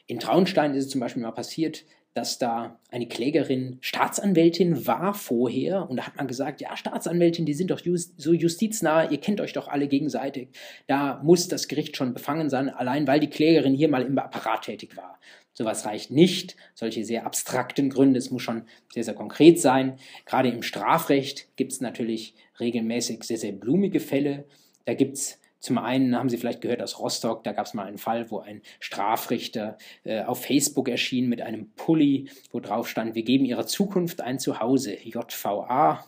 [0.07, 1.83] In Traunstein ist es zum Beispiel mal passiert,
[2.14, 7.53] dass da eine Klägerin Staatsanwältin war vorher und da hat man gesagt, ja, Staatsanwältin, die
[7.53, 10.49] sind doch just, so justiznah, ihr kennt euch doch alle gegenseitig.
[10.88, 14.64] Da muss das Gericht schon befangen sein, allein weil die Klägerin hier mal im Apparat
[14.64, 15.20] tätig war.
[15.53, 19.97] Sowas reicht nicht, solche sehr abstrakten Gründe, es muss schon sehr, sehr konkret sein.
[20.26, 24.45] Gerade im Strafrecht gibt es natürlich regelmäßig sehr, sehr blumige Fälle.
[24.86, 27.86] Da gibt es zum einen haben Sie vielleicht gehört aus Rostock, da gab es mal
[27.86, 33.14] einen Fall, wo ein Strafrichter äh, auf Facebook erschien mit einem Pulli, wo drauf stand,
[33.14, 36.03] wir geben Ihrer Zukunft ein Zuhause, JVA.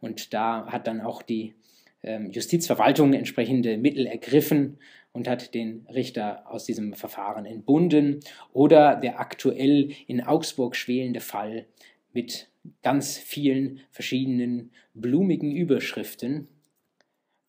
[0.00, 1.54] Und da hat dann auch die
[2.02, 4.78] ähm, Justizverwaltung entsprechende Mittel ergriffen
[5.12, 8.20] und hat den Richter aus diesem Verfahren entbunden.
[8.54, 11.66] Oder der aktuell in Augsburg schwelende Fall
[12.14, 12.48] mit
[12.82, 16.48] ganz vielen verschiedenen blumigen Überschriften,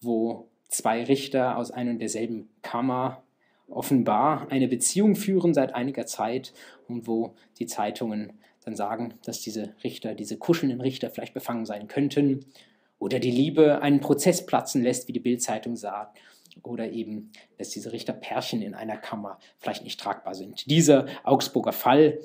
[0.02, 3.24] wo zwei Richter aus ein und derselben Kammer
[3.70, 6.54] offenbar eine Beziehung führen seit einiger Zeit
[6.88, 11.88] und wo die Zeitungen dann sagen, dass diese Richter, diese kuschelnden Richter vielleicht befangen sein
[11.88, 12.46] könnten
[13.00, 16.20] oder die Liebe einen Prozess platzen lässt, wie die Bildzeitung sagt
[16.64, 20.70] oder eben, dass diese Richterpärchen in einer Kammer vielleicht nicht tragbar sind.
[20.70, 22.20] Dieser Augsburger Fall,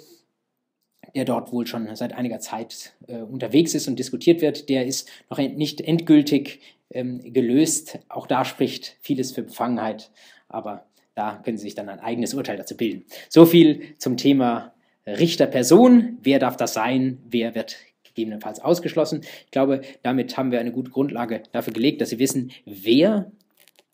[1.14, 5.09] der dort wohl schon seit einiger Zeit äh, unterwegs ist und diskutiert wird, der ist
[5.28, 7.98] noch nicht endgültig ähm, gelöst.
[8.09, 10.11] Auch da spricht vieles für Befangenheit,
[10.48, 13.05] aber da können Sie sich dann ein eigenes Urteil dazu bilden.
[13.28, 14.72] So viel zum Thema
[15.07, 16.18] Richterperson.
[16.22, 17.18] Wer darf das sein?
[17.28, 19.22] Wer wird gegebenenfalls ausgeschlossen?
[19.44, 23.30] Ich glaube, damit haben wir eine gute Grundlage dafür gelegt, dass Sie wissen, wer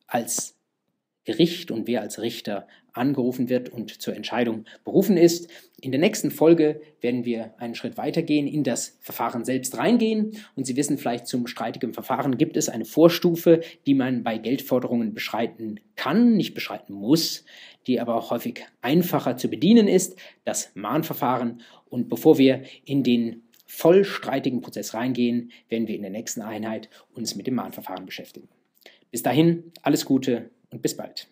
[0.06, 0.56] als
[1.24, 2.66] Gericht und wer als Richter
[2.98, 5.48] angerufen wird und zur Entscheidung berufen ist.
[5.80, 10.66] In der nächsten Folge werden wir einen Schritt weitergehen, in das Verfahren selbst reingehen und
[10.66, 15.80] Sie wissen vielleicht, zum streitigen Verfahren gibt es eine Vorstufe, die man bei Geldforderungen beschreiten
[15.96, 17.44] kann, nicht beschreiten muss,
[17.86, 21.62] die aber auch häufig einfacher zu bedienen ist, das Mahnverfahren.
[21.88, 27.34] Und bevor wir in den vollstreitigen Prozess reingehen, werden wir in der nächsten Einheit uns
[27.36, 28.48] mit dem Mahnverfahren beschäftigen.
[29.10, 31.28] Bis dahin, alles Gute und bis bald.